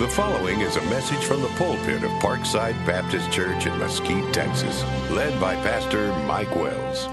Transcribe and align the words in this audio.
The 0.00 0.08
following 0.08 0.62
is 0.62 0.76
a 0.76 0.82
message 0.86 1.22
from 1.24 1.42
the 1.42 1.48
pulpit 1.58 2.02
of 2.02 2.10
Parkside 2.22 2.72
Baptist 2.86 3.30
Church 3.30 3.66
in 3.66 3.78
Mesquite, 3.78 4.32
Texas, 4.32 4.82
led 5.10 5.38
by 5.38 5.54
Pastor 5.56 6.08
Mike 6.24 6.56
Wells. 6.56 7.04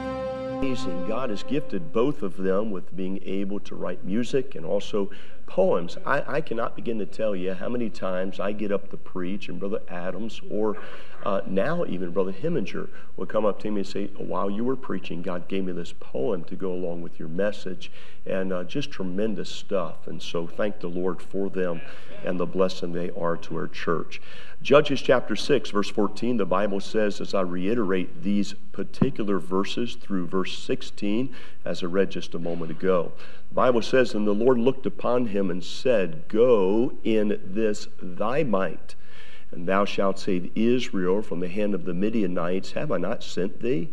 Amazing. 0.57 1.05
God 1.05 1.29
has 1.29 1.43
gifted 1.43 1.91
both 1.91 2.23
of 2.23 2.37
them 2.37 2.71
with 2.71 2.95
being 2.95 3.19
able 3.23 3.59
to 3.59 3.75
write 3.75 4.05
music 4.05 4.55
and 4.55 4.65
also 4.65 5.11
poems. 5.47 5.97
I, 6.05 6.36
I, 6.36 6.41
cannot 6.41 6.75
begin 6.75 6.99
to 6.99 7.05
tell 7.05 7.36
you 7.36 7.54
how 7.54 7.70
many 7.70 7.89
times 7.89 8.39
I 8.39 8.52
get 8.52 8.71
up 8.71 8.91
to 8.91 8.98
preach, 8.98 9.50
and 9.50 9.59
Brother 9.59 9.81
Adams, 9.88 10.39
or 10.52 10.77
uh, 11.23 11.41
now 11.48 11.86
even 11.86 12.12
Brother 12.12 12.34
Heminger, 12.34 12.89
will 13.16 13.25
come 13.25 13.45
up 13.45 13.59
to 13.62 13.71
me 13.71 13.81
and 13.81 13.88
say, 13.88 14.07
While 14.18 14.49
you 14.49 14.63
were 14.63 14.75
preaching, 14.75 15.21
God 15.21 15.48
gave 15.48 15.66
me 15.66 15.71
this 15.71 15.94
poem 15.99 16.44
to 16.45 16.55
go 16.55 16.71
along 16.71 17.02
with 17.02 17.18
your 17.18 17.30
message. 17.30 17.91
And 18.25 18.52
uh, 18.52 18.66
just 18.66 18.91
tremendous 18.91 19.49
stuff. 19.49 20.05
And 20.05 20.21
so 20.21 20.45
thank 20.45 20.81
the 20.81 20.89
Lord 20.89 21.21
for 21.21 21.50
them 21.50 21.82
and 22.25 22.39
the 22.39 22.45
blessing 22.45 22.91
they 22.91 23.09
are 23.11 23.38
to 23.38 23.55
our 23.55 23.68
church. 23.68 24.21
Judges 24.62 25.02
chapter 25.02 25.35
6, 25.35 25.70
verse 25.70 25.90
14, 25.90 26.38
the 26.38 26.45
Bible 26.45 26.79
says, 26.79 27.21
as 27.21 27.34
I 27.34 27.41
reiterate 27.41 28.23
these 28.23 28.54
particular 28.71 29.40
verses 29.40 29.95
through 29.95 30.27
verse 30.27 30.57
16, 30.57 31.34
as 31.63 31.84
I 31.84 31.85
read 31.85 32.09
just 32.09 32.34
a 32.34 32.40
moment 32.40 32.71
ago, 32.71 33.12
Bible 33.51 33.81
says, 33.81 34.13
And 34.13 34.27
the 34.27 34.33
Lord 34.33 34.57
looked 34.57 34.85
upon 34.85 35.27
him 35.27 35.49
and 35.49 35.63
said, 35.63 36.27
Go 36.27 36.93
in 37.03 37.39
this 37.43 37.87
thy 38.01 38.43
might, 38.43 38.95
and 39.51 39.67
thou 39.67 39.85
shalt 39.85 40.20
save 40.20 40.51
Israel 40.55 41.21
from 41.21 41.39
the 41.39 41.47
hand 41.47 41.73
of 41.73 41.85
the 41.85 41.93
Midianites. 41.93 42.73
Have 42.73 42.91
I 42.91 42.97
not 42.97 43.23
sent 43.23 43.61
thee? 43.61 43.89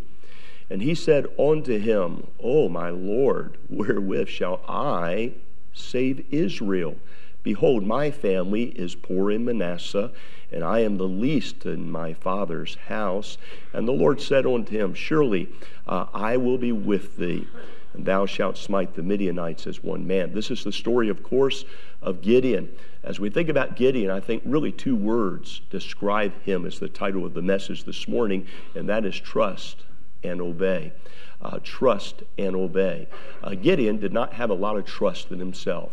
And 0.69 0.83
he 0.83 0.95
said 0.95 1.27
unto 1.39 1.79
him, 1.79 2.27
O 2.43 2.69
my 2.69 2.91
Lord, 2.91 3.57
wherewith 3.69 4.29
shall 4.29 4.61
I 4.69 5.33
save 5.73 6.25
Israel? 6.31 6.97
Behold, 7.43 7.85
my 7.85 8.11
family 8.11 8.65
is 8.65 8.95
poor 8.95 9.31
in 9.31 9.45
Manasseh, 9.45 10.11
and 10.51 10.65
I 10.65 10.81
am 10.81 10.97
the 10.97 11.09
least 11.09 11.67
in 11.67 11.91
my 11.91 12.15
father's 12.15 12.75
house. 12.87 13.37
And 13.73 13.87
the 13.87 13.93
Lord 13.93 14.21
said 14.21 14.47
unto 14.47 14.77
him, 14.77 14.95
Surely 14.95 15.49
uh, 15.87 16.07
I 16.15 16.39
will 16.39 16.59
be 16.59 16.73
with 16.73 17.17
thee 17.19 17.47
and 17.95 18.05
thou 18.05 18.27
shalt 18.27 18.59
smite 18.59 18.95
the 18.95 19.03
Midianites 19.03 19.67
as 19.67 19.83
one 19.83 20.07
man. 20.07 20.35
This 20.35 20.51
is 20.51 20.65
the 20.65 20.73
story, 20.73 21.09
of 21.09 21.23
course, 21.23 21.65
of 22.03 22.21
Gideon. 22.21 22.69
As 23.03 23.21
we 23.21 23.31
think 23.31 23.49
about 23.49 23.77
Gideon, 23.77 24.11
I 24.11 24.21
think 24.21 24.43
really 24.45 24.73
two 24.73 24.97
words 24.97 25.63
describe 25.71 26.41
him 26.43 26.67
as 26.67 26.79
the 26.79 26.89
title 26.89 27.25
of 27.25 27.35
the 27.35 27.43
message 27.43 27.85
this 27.85 28.07
morning, 28.07 28.47
and 28.75 28.89
that 28.89 29.05
is 29.05 29.19
trust 29.19 29.85
and 30.23 30.41
obey. 30.41 30.93
Uh, 31.41 31.59
trust 31.63 32.23
and 32.39 32.57
obey. 32.57 33.07
Uh, 33.43 33.55
Gideon 33.55 33.99
did 33.99 34.13
not 34.13 34.35
have 34.35 34.51
a 34.51 34.55
lot 34.55 34.77
of 34.77 34.85
trust 34.85 35.31
in 35.31 35.39
himself. 35.39 35.93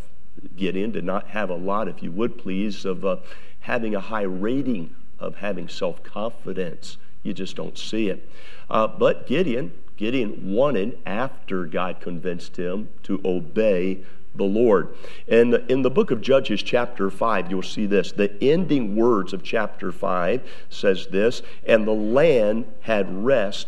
Gideon 0.56 0.92
did 0.92 1.04
not 1.04 1.28
have 1.28 1.50
a 1.50 1.56
lot, 1.56 1.88
if 1.88 2.02
you 2.02 2.12
would 2.12 2.38
please, 2.38 2.86
of 2.86 3.06
uh, 3.06 3.18
having 3.62 3.94
a 3.96 4.00
high 4.00 4.22
rating 4.24 4.96
of 5.22 5.36
having 5.36 5.70
self 5.70 6.04
confidence. 6.04 6.98
You 7.24 7.34
just 7.34 7.56
don't 7.56 7.78
see 7.78 8.10
it. 8.10 8.28
Uh, 8.70 8.88
but 8.88 9.28
Gideon 9.28 9.72
Gideon 10.02 10.52
wanted, 10.52 10.98
after 11.06 11.68
God 11.68 12.02
convinced 12.02 12.58
him, 12.58 12.90
to 13.04 13.22
obey 13.24 14.00
the 14.34 14.44
Lord. 14.44 14.96
And 15.28 15.54
in 15.70 15.84
the 15.84 15.92
book 15.92 16.10
of 16.10 16.22
Judges, 16.22 16.64
chapter 16.64 17.12
5, 17.12 17.52
you'll 17.52 17.62
see 17.62 17.86
this. 17.86 18.12
The 18.12 18.36
ending 18.44 18.96
words 18.96 19.32
of 19.32 19.44
chapter 19.44 19.92
5 19.92 20.42
says 20.72 21.06
this, 21.12 21.44
and 21.68 21.86
the 21.86 21.92
land 21.92 22.66
had 22.82 23.24
rest 23.24 23.68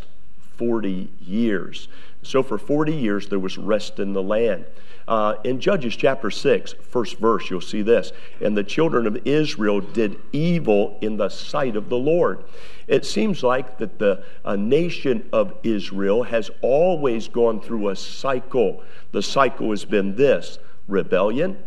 40 0.57 1.09
years. 1.21 1.87
So 2.23 2.41
for 2.41 2.57
40 2.57 2.93
years, 2.93 3.27
there 3.27 3.39
was 3.39 3.57
rest 3.57 3.99
in 3.99 4.13
the 4.13 4.23
land. 4.23 4.65
Uh, 5.07 5.35
in 5.43 5.59
Judges 5.59 5.95
chapter 5.95 6.31
6, 6.31 6.73
first 6.81 7.17
verse, 7.17 7.49
you'll 7.49 7.61
see 7.61 7.81
this. 7.81 8.13
And 8.41 8.55
the 8.55 8.63
children 8.63 9.05
of 9.05 9.27
Israel 9.27 9.81
did 9.81 10.17
evil 10.31 10.97
in 11.01 11.17
the 11.17 11.29
sight 11.29 11.75
of 11.75 11.89
the 11.89 11.97
Lord. 11.97 12.43
It 12.87 13.05
seems 13.05 13.43
like 13.43 13.77
that 13.79 13.99
the 13.99 14.23
nation 14.57 15.27
of 15.33 15.53
Israel 15.63 16.23
has 16.23 16.49
always 16.61 17.27
gone 17.27 17.59
through 17.59 17.89
a 17.89 17.95
cycle. 17.95 18.81
The 19.11 19.21
cycle 19.21 19.71
has 19.71 19.83
been 19.85 20.15
this 20.15 20.57
rebellion, 20.87 21.61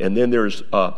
and 0.00 0.16
then 0.16 0.30
there's 0.30 0.62
uh, 0.72 0.92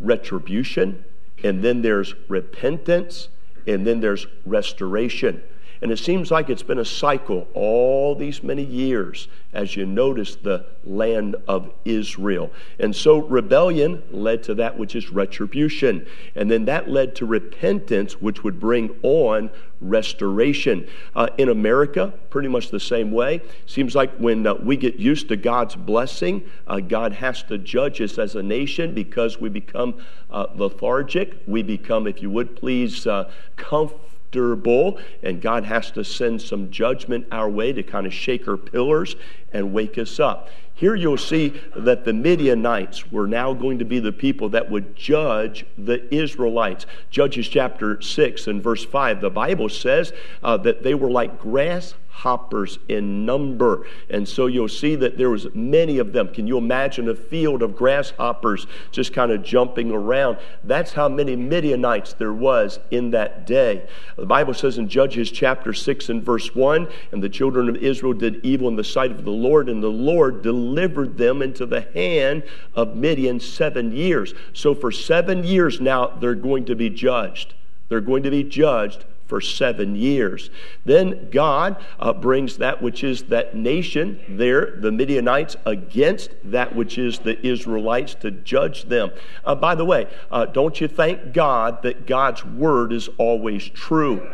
retribution, 0.00 1.04
and 1.44 1.62
then 1.62 1.82
there's 1.82 2.14
repentance, 2.28 3.28
and 3.66 3.86
then 3.86 4.00
there's 4.00 4.26
restoration. 4.44 5.42
And 5.82 5.90
it 5.90 5.98
seems 5.98 6.30
like 6.30 6.50
it's 6.50 6.62
been 6.62 6.78
a 6.78 6.84
cycle 6.84 7.48
all 7.54 8.14
these 8.14 8.42
many 8.42 8.64
years 8.64 9.28
as 9.52 9.76
you 9.76 9.86
notice 9.86 10.36
the 10.36 10.66
land 10.84 11.36
of 11.48 11.72
Israel. 11.84 12.50
And 12.78 12.94
so 12.94 13.18
rebellion 13.18 14.02
led 14.10 14.42
to 14.44 14.54
that 14.56 14.78
which 14.78 14.94
is 14.94 15.10
retribution. 15.10 16.06
And 16.34 16.50
then 16.50 16.66
that 16.66 16.88
led 16.88 17.14
to 17.16 17.26
repentance, 17.26 18.20
which 18.20 18.44
would 18.44 18.60
bring 18.60 18.94
on 19.02 19.50
restoration. 19.80 20.86
Uh, 21.16 21.28
in 21.38 21.48
America, 21.48 22.12
pretty 22.28 22.48
much 22.48 22.70
the 22.70 22.80
same 22.80 23.10
way. 23.10 23.40
Seems 23.66 23.94
like 23.94 24.14
when 24.18 24.46
uh, 24.46 24.54
we 24.54 24.76
get 24.76 24.96
used 24.96 25.28
to 25.28 25.36
God's 25.36 25.76
blessing, 25.76 26.48
uh, 26.66 26.80
God 26.80 27.12
has 27.14 27.42
to 27.44 27.56
judge 27.56 28.00
us 28.02 28.18
as 28.18 28.36
a 28.36 28.42
nation 28.42 28.92
because 28.92 29.40
we 29.40 29.48
become 29.48 29.94
uh, 30.30 30.46
lethargic. 30.54 31.38
We 31.46 31.62
become, 31.62 32.06
if 32.06 32.20
you 32.20 32.30
would 32.30 32.56
please, 32.56 33.06
uh, 33.06 33.30
comfortable 33.56 34.09
comfortable, 34.30 34.98
and 35.22 35.40
God 35.40 35.64
has 35.64 35.90
to 35.92 36.04
send 36.04 36.40
some 36.42 36.70
judgment 36.70 37.26
our 37.32 37.48
way 37.48 37.72
to 37.72 37.82
kind 37.82 38.06
of 38.06 38.14
shake 38.14 38.46
our 38.48 38.56
pillars 38.56 39.16
and 39.52 39.72
wake 39.72 39.98
us 39.98 40.20
up. 40.20 40.48
Here 40.74 40.94
you'll 40.94 41.18
see 41.18 41.60
that 41.76 42.04
the 42.04 42.12
Midianites 42.12 43.12
were 43.12 43.26
now 43.26 43.52
going 43.52 43.78
to 43.80 43.84
be 43.84 43.98
the 43.98 44.12
people 44.12 44.48
that 44.50 44.70
would 44.70 44.96
judge 44.96 45.66
the 45.76 46.12
Israelites. 46.14 46.86
Judges 47.10 47.48
chapter 47.48 48.00
6 48.00 48.46
and 48.46 48.62
verse 48.62 48.84
5, 48.84 49.20
the 49.20 49.30
Bible 49.30 49.68
says 49.68 50.12
uh, 50.42 50.56
that 50.58 50.82
they 50.82 50.94
were 50.94 51.10
like 51.10 51.38
grass 51.38 51.94
hoppers 52.20 52.78
in 52.88 53.24
number. 53.24 53.86
And 54.10 54.28
so 54.28 54.46
you'll 54.46 54.68
see 54.68 54.94
that 54.96 55.16
there 55.16 55.30
was 55.30 55.46
many 55.54 55.98
of 55.98 56.12
them. 56.12 56.28
Can 56.28 56.46
you 56.46 56.58
imagine 56.58 57.08
a 57.08 57.14
field 57.14 57.62
of 57.62 57.74
grasshoppers 57.74 58.66
just 58.92 59.14
kind 59.14 59.32
of 59.32 59.42
jumping 59.42 59.90
around? 59.90 60.36
That's 60.62 60.92
how 60.92 61.08
many 61.08 61.34
Midianites 61.34 62.12
there 62.12 62.32
was 62.32 62.78
in 62.90 63.10
that 63.12 63.46
day. 63.46 63.88
The 64.16 64.26
Bible 64.26 64.52
says 64.52 64.76
in 64.76 64.88
Judges 64.88 65.30
chapter 65.30 65.72
6 65.72 66.10
and 66.10 66.22
verse 66.22 66.54
1, 66.54 66.88
and 67.12 67.22
the 67.22 67.28
children 67.28 67.70
of 67.70 67.76
Israel 67.76 68.12
did 68.12 68.44
evil 68.44 68.68
in 68.68 68.76
the 68.76 68.84
sight 68.84 69.10
of 69.10 69.24
the 69.24 69.30
Lord, 69.30 69.70
and 69.70 69.82
the 69.82 69.88
Lord 69.88 70.42
delivered 70.42 71.16
them 71.16 71.40
into 71.40 71.64
the 71.64 71.82
hand 71.94 72.42
of 72.74 72.96
Midian 72.96 73.40
seven 73.40 73.92
years. 73.92 74.34
So 74.52 74.74
for 74.74 74.92
seven 74.92 75.42
years 75.42 75.80
now, 75.80 76.08
they're 76.08 76.34
going 76.34 76.66
to 76.66 76.76
be 76.76 76.90
judged. 76.90 77.54
They're 77.88 78.02
going 78.02 78.22
to 78.24 78.30
be 78.30 78.44
judged 78.44 79.04
for 79.30 79.40
seven 79.40 79.94
years. 79.94 80.50
Then 80.84 81.30
God 81.30 81.76
uh, 82.00 82.12
brings 82.12 82.58
that 82.58 82.82
which 82.82 83.04
is 83.04 83.22
that 83.24 83.54
nation 83.54 84.20
there, 84.28 84.76
the 84.76 84.90
Midianites, 84.90 85.56
against 85.64 86.32
that 86.44 86.74
which 86.74 86.98
is 86.98 87.20
the 87.20 87.40
Israelites 87.46 88.14
to 88.16 88.32
judge 88.32 88.86
them. 88.86 89.12
Uh, 89.44 89.54
by 89.54 89.76
the 89.76 89.84
way, 89.84 90.08
uh, 90.32 90.46
don't 90.46 90.80
you 90.80 90.88
thank 90.88 91.32
God 91.32 91.82
that 91.82 92.06
God's 92.06 92.44
word 92.44 92.92
is 92.92 93.08
always 93.18 93.68
true? 93.68 94.28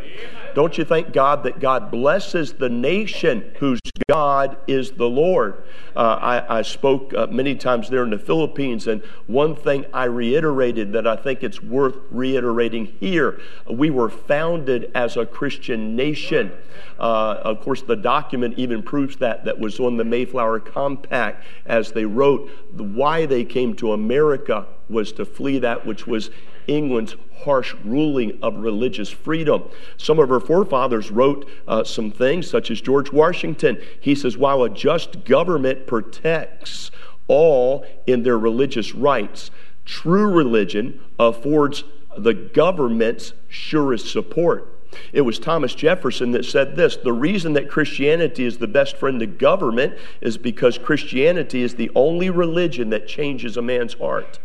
Don't 0.54 0.78
you 0.78 0.84
thank 0.84 1.12
God 1.12 1.42
that 1.42 1.60
God 1.60 1.90
blesses 1.90 2.54
the 2.54 2.70
nation 2.70 3.52
whose 3.58 3.80
God 4.08 4.56
is 4.66 4.92
the 4.92 5.08
Lord? 5.08 5.64
Uh, 5.94 6.18
I, 6.20 6.58
I, 6.58 6.62
spoke 6.62 7.12
uh, 7.14 7.26
many 7.26 7.54
times 7.54 7.90
there 7.90 8.02
in 8.04 8.10
the 8.10 8.18
Philippines, 8.18 8.86
and 8.86 9.02
one 9.26 9.54
thing 9.54 9.84
I 9.92 10.04
reiterated 10.04 10.92
that 10.92 11.06
I 11.06 11.16
think 11.16 11.42
it's 11.42 11.62
worth 11.62 11.96
reiterating 12.10 12.86
here 13.00 13.40
we 13.76 13.90
were 13.90 14.08
founded 14.08 14.85
as 14.94 15.16
a 15.16 15.26
Christian 15.26 15.96
nation. 15.96 16.52
Uh, 16.98 17.40
of 17.42 17.60
course, 17.60 17.82
the 17.82 17.96
document 17.96 18.58
even 18.58 18.82
proves 18.82 19.16
that, 19.16 19.44
that 19.44 19.58
was 19.58 19.78
on 19.80 19.96
the 19.96 20.04
Mayflower 20.04 20.60
Compact 20.60 21.44
as 21.66 21.92
they 21.92 22.04
wrote 22.04 22.50
why 22.72 23.26
they 23.26 23.44
came 23.44 23.74
to 23.76 23.92
America 23.92 24.66
was 24.88 25.12
to 25.12 25.24
flee 25.24 25.58
that 25.58 25.84
which 25.84 26.06
was 26.06 26.30
England's 26.66 27.16
harsh 27.44 27.74
ruling 27.84 28.38
of 28.42 28.56
religious 28.56 29.08
freedom. 29.08 29.62
Some 29.96 30.18
of 30.18 30.28
her 30.28 30.40
forefathers 30.40 31.10
wrote 31.10 31.48
uh, 31.68 31.84
some 31.84 32.10
things, 32.10 32.48
such 32.48 32.70
as 32.70 32.80
George 32.80 33.12
Washington. 33.12 33.80
He 34.00 34.14
says, 34.14 34.36
while 34.36 34.62
a 34.62 34.70
just 34.70 35.24
government 35.24 35.86
protects 35.86 36.90
all 37.28 37.84
in 38.06 38.22
their 38.22 38.38
religious 38.38 38.94
rights, 38.94 39.50
true 39.84 40.30
religion 40.30 41.00
affords 41.18 41.84
the 42.16 42.34
government's 42.34 43.32
surest 43.48 44.10
support. 44.10 44.72
It 45.12 45.22
was 45.22 45.38
Thomas 45.38 45.74
Jefferson 45.74 46.32
that 46.32 46.44
said 46.44 46.76
this 46.76 46.96
The 46.96 47.12
reason 47.12 47.52
that 47.54 47.70
Christianity 47.70 48.44
is 48.44 48.58
the 48.58 48.66
best 48.66 48.96
friend 48.96 49.20
to 49.20 49.26
government 49.26 49.94
is 50.20 50.38
because 50.38 50.78
Christianity 50.78 51.62
is 51.62 51.74
the 51.74 51.90
only 51.94 52.30
religion 52.30 52.90
that 52.90 53.08
changes 53.08 53.56
a 53.56 53.62
man's 53.62 53.94
heart. 53.94 54.38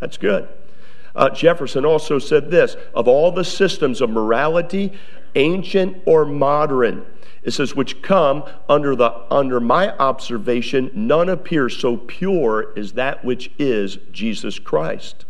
That's 0.00 0.16
good. 0.16 0.48
Uh, 1.14 1.30
Jefferson 1.30 1.84
also 1.84 2.18
said 2.18 2.50
this 2.50 2.76
of 2.94 3.08
all 3.08 3.32
the 3.32 3.44
systems 3.44 4.00
of 4.00 4.10
morality, 4.10 4.92
ancient 5.34 6.02
or 6.06 6.24
modern, 6.24 7.04
it 7.42 7.52
says, 7.52 7.74
which 7.74 8.02
come 8.02 8.44
under, 8.68 8.94
the, 8.94 9.14
under 9.32 9.60
my 9.60 9.96
observation, 9.96 10.90
none 10.94 11.28
appears 11.28 11.78
so 11.78 11.96
pure 11.96 12.74
as 12.76 12.92
that 12.92 13.24
which 13.24 13.50
is 13.58 13.98
Jesus 14.12 14.58
Christ. 14.58 15.24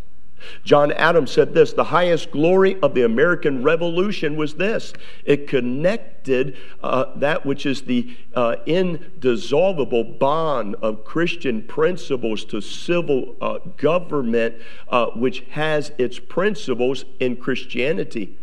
John 0.65 0.93
Adams 0.93 1.31
said 1.31 1.55
this 1.55 1.73
the 1.73 1.85
highest 1.85 2.31
glory 2.31 2.79
of 2.81 2.95
the 2.95 3.03
American 3.03 3.63
Revolution 3.63 4.37
was 4.37 4.55
this 4.55 4.93
it 5.25 5.49
connected 5.49 6.57
uh, 6.83 7.07
that 7.17 7.45
which 7.47 7.67
is 7.67 7.83
the 7.83 8.17
uh, 8.35 8.57
indissoluble 8.67 10.05
bond 10.05 10.77
of 10.77 11.05
Christian 11.05 11.63
principles 11.63 12.45
to 12.47 12.61
civil 12.61 13.37
uh, 13.41 13.59
government, 13.77 14.57
uh, 14.89 15.07
which 15.07 15.41
has 15.51 15.93
its 15.99 16.19
principles 16.19 17.05
in 17.21 17.37
Christianity. 17.37 18.37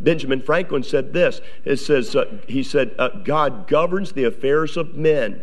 Benjamin 0.00 0.40
Franklin 0.40 0.82
said 0.82 1.12
this 1.12 1.40
it 1.64 1.76
says, 1.76 2.14
uh, 2.14 2.38
he 2.46 2.62
said, 2.62 2.94
uh, 2.98 3.08
God 3.08 3.66
governs 3.66 4.12
the 4.12 4.24
affairs 4.24 4.76
of 4.76 4.94
men. 4.94 5.42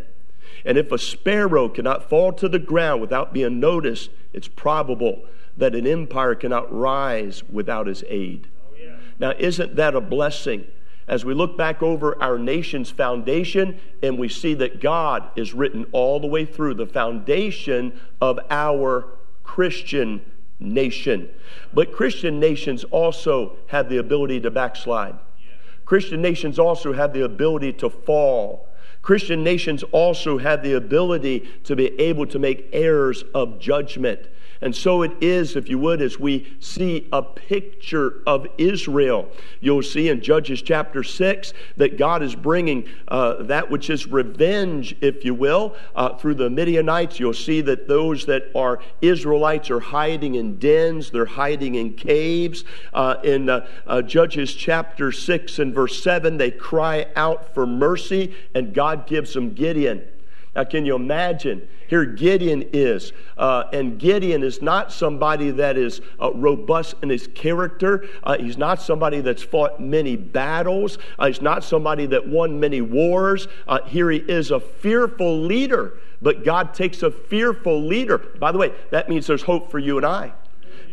And 0.63 0.77
if 0.77 0.91
a 0.91 0.97
sparrow 0.97 1.69
cannot 1.69 2.09
fall 2.09 2.33
to 2.33 2.49
the 2.49 2.59
ground 2.59 3.01
without 3.01 3.33
being 3.33 3.59
noticed, 3.59 4.09
it's 4.33 4.47
probable 4.47 5.23
that 5.57 5.75
an 5.75 5.87
empire 5.87 6.35
cannot 6.35 6.73
rise 6.73 7.43
without 7.49 7.87
his 7.87 8.03
aid. 8.07 8.47
Now, 9.19 9.33
isn't 9.37 9.75
that 9.77 9.95
a 9.95 10.01
blessing? 10.01 10.67
As 11.07 11.23
we 11.23 11.33
look 11.33 11.55
back 11.55 11.83
over 11.83 12.21
our 12.21 12.37
nation's 12.37 12.89
foundation 12.89 13.79
and 14.01 14.17
we 14.17 14.27
see 14.27 14.55
that 14.55 14.81
God 14.81 15.29
is 15.35 15.53
written 15.53 15.85
all 15.91 16.19
the 16.19 16.27
way 16.27 16.45
through 16.45 16.73
the 16.73 16.87
foundation 16.87 17.99
of 18.19 18.39
our 18.49 19.05
Christian 19.43 20.21
nation. 20.59 21.29
But 21.73 21.93
Christian 21.93 22.39
nations 22.39 22.83
also 22.85 23.57
have 23.67 23.87
the 23.87 23.97
ability 23.97 24.41
to 24.41 24.51
backslide. 24.51 25.15
Christian 25.85 26.21
nations 26.21 26.57
also 26.57 26.93
have 26.93 27.13
the 27.13 27.23
ability 27.23 27.73
to 27.73 27.89
fall. 27.89 28.67
Christian 29.03 29.43
nations 29.43 29.83
also 29.91 30.39
have 30.39 30.63
the 30.63 30.73
ability 30.73 31.47
to 31.65 31.75
be 31.75 31.87
able 31.99 32.25
to 32.25 32.39
make 32.39 32.67
errors 32.73 33.23
of 33.35 33.59
judgment. 33.59 34.27
And 34.65 34.75
so 34.75 35.03
it 35.03 35.11
is, 35.21 35.55
if 35.55 35.69
you 35.69 35.77
would, 35.77 36.01
as 36.01 36.19
we 36.19 36.51
see 36.59 37.07
a 37.13 37.21
picture 37.21 38.23
of 38.25 38.47
Israel. 38.57 39.29
You'll 39.61 39.83
see 39.83 40.09
in 40.09 40.21
Judges 40.21 40.59
chapter 40.63 41.03
6 41.03 41.53
that 41.77 41.99
God 41.99 42.23
is 42.23 42.33
bringing 42.33 42.89
uh, 43.07 43.43
that 43.43 43.69
which 43.69 43.91
is 43.91 44.07
revenge, 44.07 44.95
if 45.01 45.23
you 45.23 45.35
will, 45.35 45.75
uh, 45.95 46.15
through 46.15 46.33
the 46.33 46.49
Midianites. 46.49 47.19
You'll 47.19 47.33
see 47.35 47.61
that 47.61 47.87
those 47.87 48.25
that 48.25 48.49
are 48.55 48.79
Israelites 49.03 49.69
are 49.69 49.81
hiding 49.81 50.33
in 50.33 50.57
dens, 50.57 51.11
they're 51.11 51.27
hiding 51.27 51.75
in 51.75 51.93
caves. 51.93 52.65
Uh, 52.91 53.17
in 53.23 53.47
uh, 53.47 53.67
uh, 53.85 54.01
Judges 54.01 54.51
chapter 54.51 55.11
6 55.11 55.59
and 55.59 55.75
verse 55.75 56.01
7, 56.01 56.37
they 56.37 56.49
cry 56.49 57.05
out 57.15 57.53
for 57.53 57.67
mercy, 57.67 58.33
and 58.55 58.73
God 58.73 59.05
gives 59.05 59.35
them 59.35 59.53
Gideon. 59.53 60.07
Now, 60.55 60.63
can 60.63 60.85
you 60.85 60.95
imagine? 60.95 61.67
Here, 61.87 62.05
Gideon 62.05 62.69
is. 62.71 63.11
Uh, 63.37 63.65
and 63.73 63.99
Gideon 63.99 64.41
is 64.41 64.61
not 64.61 64.91
somebody 64.91 65.51
that 65.51 65.77
is 65.77 66.01
uh, 66.21 66.31
robust 66.33 66.95
in 67.03 67.09
his 67.09 67.27
character. 67.27 68.07
Uh, 68.23 68.37
he's 68.37 68.57
not 68.57 68.81
somebody 68.81 69.21
that's 69.21 69.43
fought 69.43 69.79
many 69.81 70.15
battles. 70.15 70.97
Uh, 71.19 71.27
he's 71.27 71.41
not 71.41 71.63
somebody 71.63 72.05
that 72.07 72.27
won 72.27 72.59
many 72.59 72.81
wars. 72.81 73.47
Uh, 73.67 73.81
here 73.85 74.09
he 74.09 74.19
is 74.19 74.51
a 74.51 74.59
fearful 74.59 75.41
leader. 75.41 75.99
But 76.21 76.45
God 76.45 76.73
takes 76.73 77.03
a 77.03 77.11
fearful 77.11 77.85
leader. 77.85 78.17
By 78.17 78.51
the 78.51 78.57
way, 78.57 78.71
that 78.91 79.09
means 79.09 79.27
there's 79.27 79.43
hope 79.43 79.69
for 79.69 79.79
you 79.79 79.97
and 79.97 80.05
I 80.05 80.33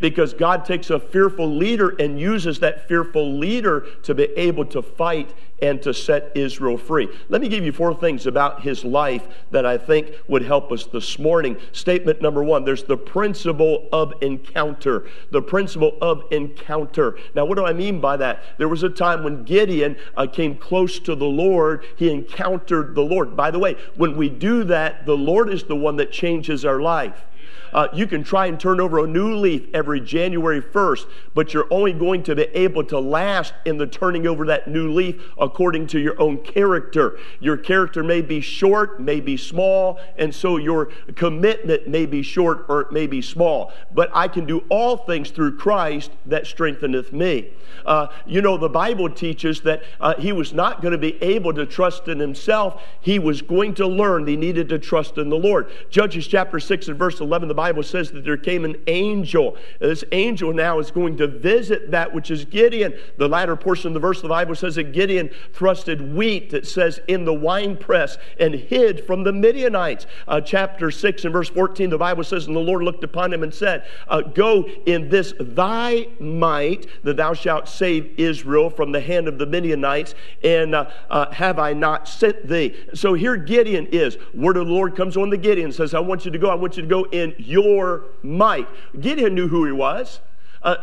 because 0.01 0.35
God 0.35 0.65
takes 0.65 0.91
a 0.91 0.99
fearful 0.99 1.49
leader 1.49 1.91
and 1.99 2.19
uses 2.19 2.61
that 2.61 2.89
fearful 2.89 3.39
leader 3.39 3.87
to 4.03 4.15
be 4.15 4.25
able 4.37 4.65
to 4.67 4.83
fight 4.83 5.35
and 5.63 5.81
to 5.81 5.95
set 5.95 6.33
Israel 6.35 6.77
free. 6.77 7.09
Let 7.29 7.41
me 7.41 7.49
give 7.49 7.65
you 7.65 7.73
four 7.73 7.95
things 7.95 8.27
about 8.27 8.63
his 8.63 8.85
life 8.85 9.29
that 9.53 9.65
I 9.65 9.79
think 9.79 10.11
would 10.27 10.43
help 10.43 10.73
us 10.73 10.87
this 10.87 11.19
morning. 11.19 11.57
Statement 11.71 12.21
number 12.21 12.43
one 12.43 12.65
there's 12.65 12.83
the 12.83 12.97
principle 12.97 13.89
of 13.93 14.13
encounter. 14.21 15.07
The 15.31 15.41
principle 15.41 15.97
of 16.03 16.25
encounter. 16.33 17.17
Now, 17.35 17.45
what 17.45 17.57
do 17.57 17.65
I 17.65 17.73
mean 17.73 18.01
by 18.01 18.17
that? 18.17 18.43
There 18.59 18.69
was 18.69 18.83
a 18.83 18.91
time 18.91 19.23
when 19.23 19.45
Gideon 19.45 19.97
uh, 20.17 20.27
came 20.27 20.57
close 20.57 20.99
to 21.01 21.15
the 21.15 21.25
Lord, 21.25 21.85
he 21.97 22.11
encountered 22.11 22.97
the 22.97 23.03
Lord. 23.03 23.37
By 23.37 23.53
the 23.53 23.61
way, 23.61 23.77
when 23.97 24.17
we 24.17 24.29
do 24.29 24.65
that, 24.65 25.07
the 25.07 25.17
Lord 25.17 25.49
is 25.49 25.63
the 25.65 25.77
one 25.77 25.97
that 25.97 26.11
changes 26.11 26.65
our 26.65 26.81
life. 26.81 27.25
Uh, 27.73 27.89
you 27.93 28.07
can 28.07 28.23
try 28.23 28.47
and 28.47 28.59
turn 28.59 28.81
over 28.81 28.99
a 28.99 29.07
new 29.07 29.35
leaf 29.35 29.67
every 29.75 30.01
January 30.01 30.61
1st, 30.61 31.07
but 31.35 31.55
you're 31.55 31.69
only 31.71 31.93
going 31.93 32.23
to 32.23 32.35
be 32.35 32.43
able 32.55 32.85
to 32.85 32.99
last 32.99 33.55
in 33.65 33.79
the 33.79 33.87
turning 33.87 34.27
over 34.27 34.47
that 34.47 34.69
new 34.69 34.91
leaf 34.91 35.23
according 35.39 35.87
to 35.87 35.99
your 35.99 36.21
own 36.21 36.39
character. 36.39 37.19
Your 37.41 37.57
character 37.57 38.03
may 38.03 38.21
be 38.21 38.41
short, 38.41 39.01
may 39.01 39.21
be 39.21 39.37
small, 39.37 40.01
and 40.17 40.35
so 40.35 40.57
your 40.57 40.87
commitment 41.15 41.89
may 41.89 42.07
be 42.07 42.23
short 42.23 42.67
or 42.69 42.83
it 42.83 42.93
may 42.93 43.07
be 43.07 43.23
small. 43.23 43.73
But 43.93 44.11
I 44.15 44.29
can 44.29 44.47
do 44.47 44.65
all 44.69 44.97
things 44.97 45.31
through 45.31 45.57
Christ 45.57 46.11
that 46.27 46.47
strengtheneth 46.47 47.13
me. 47.13 47.51
Uh, 47.87 48.09
you 48.27 48.43
know, 48.43 48.57
the 48.57 48.69
Bible 48.69 49.09
teaches 49.09 49.61
that 49.63 49.83
uh, 50.01 50.15
he 50.17 50.33
was 50.33 50.53
not 50.53 50.83
going 50.83 50.93
to 50.93 50.99
be 50.99 51.23
able 51.23 51.53
to 51.55 51.67
trust 51.67 52.09
in 52.09 52.19
himself. 52.19 52.83
He 53.01 53.19
was 53.19 53.43
going 53.43 53.75
to 53.75 53.87
learn 53.87 54.27
he 54.27 54.37
needed 54.37 54.69
to 54.71 54.79
trust 54.79 55.19
in 55.19 55.29
the 55.29 55.37
Lord. 55.37 55.71
Judges 55.91 56.27
chapter 56.27 56.61
6 56.61 56.89
and 56.89 56.99
verse 56.99 57.21
11, 57.21 57.49
the 57.49 57.55
Bible 57.63 57.85
says 57.85 58.11
that 58.11 58.25
there 58.25 58.37
came 58.37 58.65
an 58.65 58.75
angel. 58.89 59.57
This 59.79 60.03
angel 60.11 60.53
now 60.53 60.81
is 60.81 60.91
going 60.91 61.17
to 61.19 61.29
visit 61.29 61.93
that 61.93 62.13
which 62.13 62.29
is 62.29 62.45
Gideon. 62.45 62.93
The 63.19 63.29
latter 63.29 63.55
portion 63.55 63.87
of 63.87 63.95
the 63.95 64.01
verse 64.01 64.17
of 64.17 64.23
the 64.23 64.31
Bible 64.31 64.57
says 64.57 64.75
that 64.75 64.91
Gideon 64.93 65.31
thrusted 65.55 66.13
wheat, 66.13 66.53
it 66.55 66.67
says, 66.67 66.99
in 67.07 67.25
the 67.25 67.33
winepress 67.33 68.19
and 68.41 68.53
hid 68.53 69.07
from 69.07 69.23
the 69.23 69.33
Midianites. 69.33 70.09
Uh, 70.27 70.41
chapter 70.41 70.91
6 70.91 71.25
and 71.25 71.33
verse 71.33 71.51
14, 71.51 71.89
the 71.89 71.99
Bible 71.99 72.25
says, 72.25 72.49
And 72.49 72.57
the 72.57 72.61
Lord 72.61 72.83
looked 72.83 73.05
upon 73.05 73.33
him 73.33 73.45
and 73.45 73.55
said, 73.55 73.85
uh, 74.09 74.23
Go 74.23 74.69
in 74.87 75.09
this 75.09 75.33
thy 75.39 76.09
might, 76.19 76.89
that 77.05 77.17
thou 77.17 77.33
shalt 77.33 77.69
save 77.69 78.19
Israel 78.19 78.71
from 78.71 78.91
the 78.91 79.01
hand 79.01 79.29
of 79.29 79.39
the 79.39 79.47
Midianites, 79.47 80.17
and 80.43 80.75
uh, 80.75 80.91
uh 81.11 81.31
have 81.33 81.61
I 81.61 81.75
not 81.75 82.09
sent 82.09 82.49
thee? 82.49 82.75
So 82.93 83.15
here 83.15 83.37
Gideon 83.37 83.87
is. 83.93 84.19
Word 84.35 84.57
of 84.57 84.67
the 84.67 84.73
Lord 84.73 84.97
comes 84.97 85.17
on 85.17 85.31
the 85.31 85.37
Gideon, 85.37 85.71
says, 85.71 85.95
I 85.95 86.01
want 86.01 86.25
you 86.25 86.33
to 86.33 86.39
go, 86.39 86.51
I 86.51 86.57
want 86.57 86.77
you 86.77 86.83
to 86.83 86.89
go 86.89 87.05
in 87.13 87.37
your 87.53 88.05
might. 88.23 88.69
Gideon 88.99 89.35
knew 89.35 89.49
who 89.49 89.65
he 89.65 89.73
was. 89.73 90.21
Uh, 90.63 90.77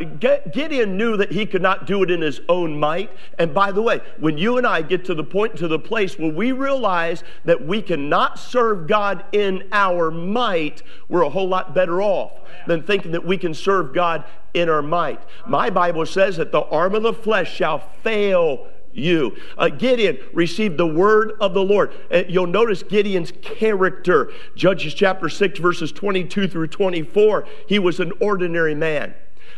Gideon 0.51 0.97
knew 0.97 1.15
that 1.15 1.31
he 1.31 1.45
could 1.45 1.61
not 1.61 1.87
do 1.87 2.03
it 2.03 2.11
in 2.11 2.19
his 2.19 2.41
own 2.49 2.77
might. 2.77 3.09
And 3.37 3.53
by 3.53 3.71
the 3.71 3.81
way, 3.81 4.01
when 4.19 4.37
you 4.37 4.57
and 4.57 4.67
I 4.67 4.81
get 4.81 5.05
to 5.05 5.15
the 5.15 5.23
point, 5.23 5.55
to 5.57 5.69
the 5.69 5.79
place 5.79 6.19
where 6.19 6.31
we 6.31 6.51
realize 6.51 7.23
that 7.45 7.65
we 7.65 7.81
cannot 7.81 8.37
serve 8.37 8.87
God 8.87 9.23
in 9.31 9.63
our 9.71 10.11
might, 10.11 10.83
we're 11.07 11.21
a 11.21 11.29
whole 11.29 11.47
lot 11.47 11.73
better 11.73 12.01
off 12.01 12.33
than 12.67 12.83
thinking 12.83 13.13
that 13.13 13.25
we 13.25 13.37
can 13.37 13.53
serve 13.53 13.93
God 13.93 14.25
in 14.53 14.67
our 14.67 14.81
might. 14.81 15.21
My 15.47 15.69
Bible 15.69 16.05
says 16.05 16.35
that 16.37 16.51
the 16.51 16.63
arm 16.63 16.93
of 16.93 17.03
the 17.03 17.13
flesh 17.13 17.55
shall 17.55 17.79
fail 18.03 18.67
you. 18.99 19.35
Uh, 19.57 19.69
Gideon 19.69 20.17
received 20.33 20.77
the 20.77 20.87
word 20.87 21.33
of 21.39 21.53
the 21.53 21.63
Lord. 21.63 21.93
Uh, 22.11 22.23
you'll 22.27 22.47
notice 22.47 22.83
Gideon's 22.83 23.31
character. 23.41 24.31
Judges 24.55 24.93
chapter 24.93 25.29
6, 25.29 25.59
verses 25.59 25.91
22 25.91 26.47
through 26.47 26.67
24. 26.67 27.47
He 27.67 27.79
was 27.79 27.99
an 27.99 28.11
ordinary 28.19 28.75
man. 28.75 29.13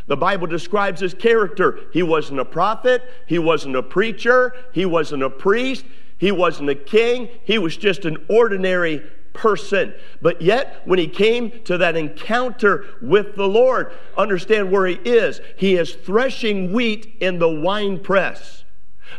The 0.07 0.17
Bible 0.17 0.47
describes 0.47 1.01
his 1.01 1.13
character. 1.13 1.79
He 1.93 2.03
wasn't 2.03 2.39
a 2.39 2.45
prophet, 2.45 3.03
he 3.27 3.39
wasn't 3.39 3.75
a 3.75 3.83
preacher, 3.83 4.53
he 4.73 4.85
wasn't 4.85 5.23
a 5.23 5.29
priest, 5.29 5.85
he 6.17 6.31
wasn't 6.31 6.69
a 6.69 6.75
king, 6.75 7.29
he 7.43 7.57
was 7.57 7.77
just 7.77 8.05
an 8.05 8.17
ordinary 8.29 9.01
person. 9.33 9.93
But 10.21 10.41
yet, 10.41 10.81
when 10.85 10.99
he 10.99 11.07
came 11.07 11.63
to 11.63 11.77
that 11.77 11.95
encounter 11.95 12.85
with 13.01 13.35
the 13.35 13.47
Lord, 13.47 13.93
understand 14.17 14.71
where 14.71 14.85
he 14.85 14.95
is. 14.95 15.39
He 15.57 15.75
is 15.75 15.95
threshing 15.95 16.73
wheat 16.73 17.15
in 17.19 17.39
the 17.39 17.49
wine 17.49 17.99
press. 17.99 18.63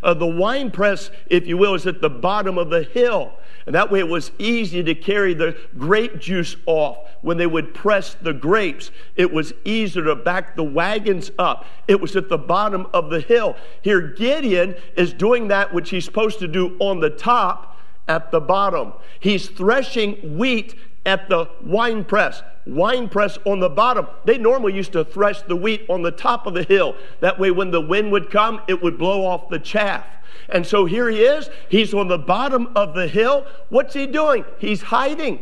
Uh, 0.03 0.15
the 0.15 0.27
wine 0.27 0.71
press, 0.71 1.11
if 1.27 1.47
you 1.47 1.57
will, 1.57 1.75
is 1.75 1.87
at 1.87 2.01
the 2.01 2.11
bottom 2.11 2.59
of 2.59 2.71
the 2.71 2.83
hill. 2.83 3.33
And 3.67 3.75
that 3.75 3.91
way 3.91 4.01
it 4.01 4.09
was 4.09 4.33
easy 4.39 4.83
to 4.83 4.95
carry 4.95 5.35
the 5.35 5.57
grape 5.79 6.19
juice 6.19 6.57
off 6.67 6.99
when 7.21 7.37
they 7.37 7.47
would 7.47 7.75
press 7.75 8.15
the 8.21 8.33
grapes. 8.33 8.91
It 9.15 9.33
was 9.33 9.53
easier 9.65 10.05
to 10.05 10.17
back 10.17 10.57
the 10.57 10.65
wagons 10.65 11.31
up. 11.39 11.67
It 11.87 12.01
was 12.01 12.17
at 12.17 12.29
the 12.29 12.39
bottom 12.39 12.87
of 12.93 13.11
the 13.11 13.21
hill. 13.21 13.57
Here, 13.83 14.01
Gideon 14.01 14.75
is 14.97 15.12
doing 15.12 15.49
that 15.49 15.73
which 15.73 15.91
he's 15.91 16.05
supposed 16.05 16.41
to 16.41 16.49
do 16.49 16.77
on 16.81 17.01
the 17.01 17.11
top 17.11 17.79
at 18.09 18.33
the 18.33 18.41
bottom. 18.41 18.95
He's 19.21 19.49
threshing 19.49 20.37
wheat 20.37 20.75
at 21.05 21.29
the 21.29 21.49
wine 21.65 22.05
press. 22.05 22.43
Wine 22.67 23.09
press 23.09 23.39
on 23.45 23.61
the 23.61 23.69
bottom. 23.69 24.07
They 24.25 24.39
normally 24.39 24.75
used 24.75 24.93
to 24.93 25.05
thresh 25.05 25.43
the 25.43 25.57
wheat 25.57 25.85
on 25.89 26.03
the 26.03 26.11
top 26.11 26.47
of 26.47 26.55
the 26.55 26.63
hill. 26.63 26.97
That 27.21 27.39
way, 27.39 27.51
when 27.51 27.71
the 27.71 27.81
wind 27.81 28.13
would 28.13 28.31
come, 28.31 28.61
it 28.69 28.83
would 28.83 28.99
blow 28.99 29.27
off 29.27 29.49
the 29.49 29.59
chaff. 29.59 30.07
And 30.49 30.67
so 30.67 30.85
here 30.85 31.09
he 31.09 31.23
is. 31.23 31.51
He's 31.69 31.93
on 31.93 32.09
the 32.09 32.19
bottom 32.19 32.69
of 32.77 32.95
the 32.95 33.09
hill. 33.09 33.47
What's 33.69 33.95
he 33.95 34.07
doing? 34.07 34.45
He's 34.59 34.83
hiding. 34.83 35.41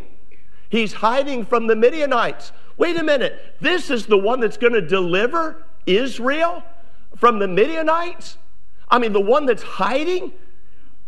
He's 0.68 0.94
hiding 0.94 1.44
from 1.44 1.66
the 1.66 1.76
Midianites. 1.76 2.52
Wait 2.76 2.96
a 2.96 3.02
minute. 3.02 3.56
This 3.60 3.90
is 3.90 4.06
the 4.06 4.16
one 4.16 4.40
that's 4.40 4.56
going 4.56 4.72
to 4.72 4.80
deliver 4.80 5.66
Israel 5.86 6.62
from 7.16 7.38
the 7.38 7.48
Midianites? 7.48 8.38
I 8.88 8.98
mean, 8.98 9.12
the 9.12 9.20
one 9.20 9.46
that's 9.46 9.62
hiding 9.62 10.32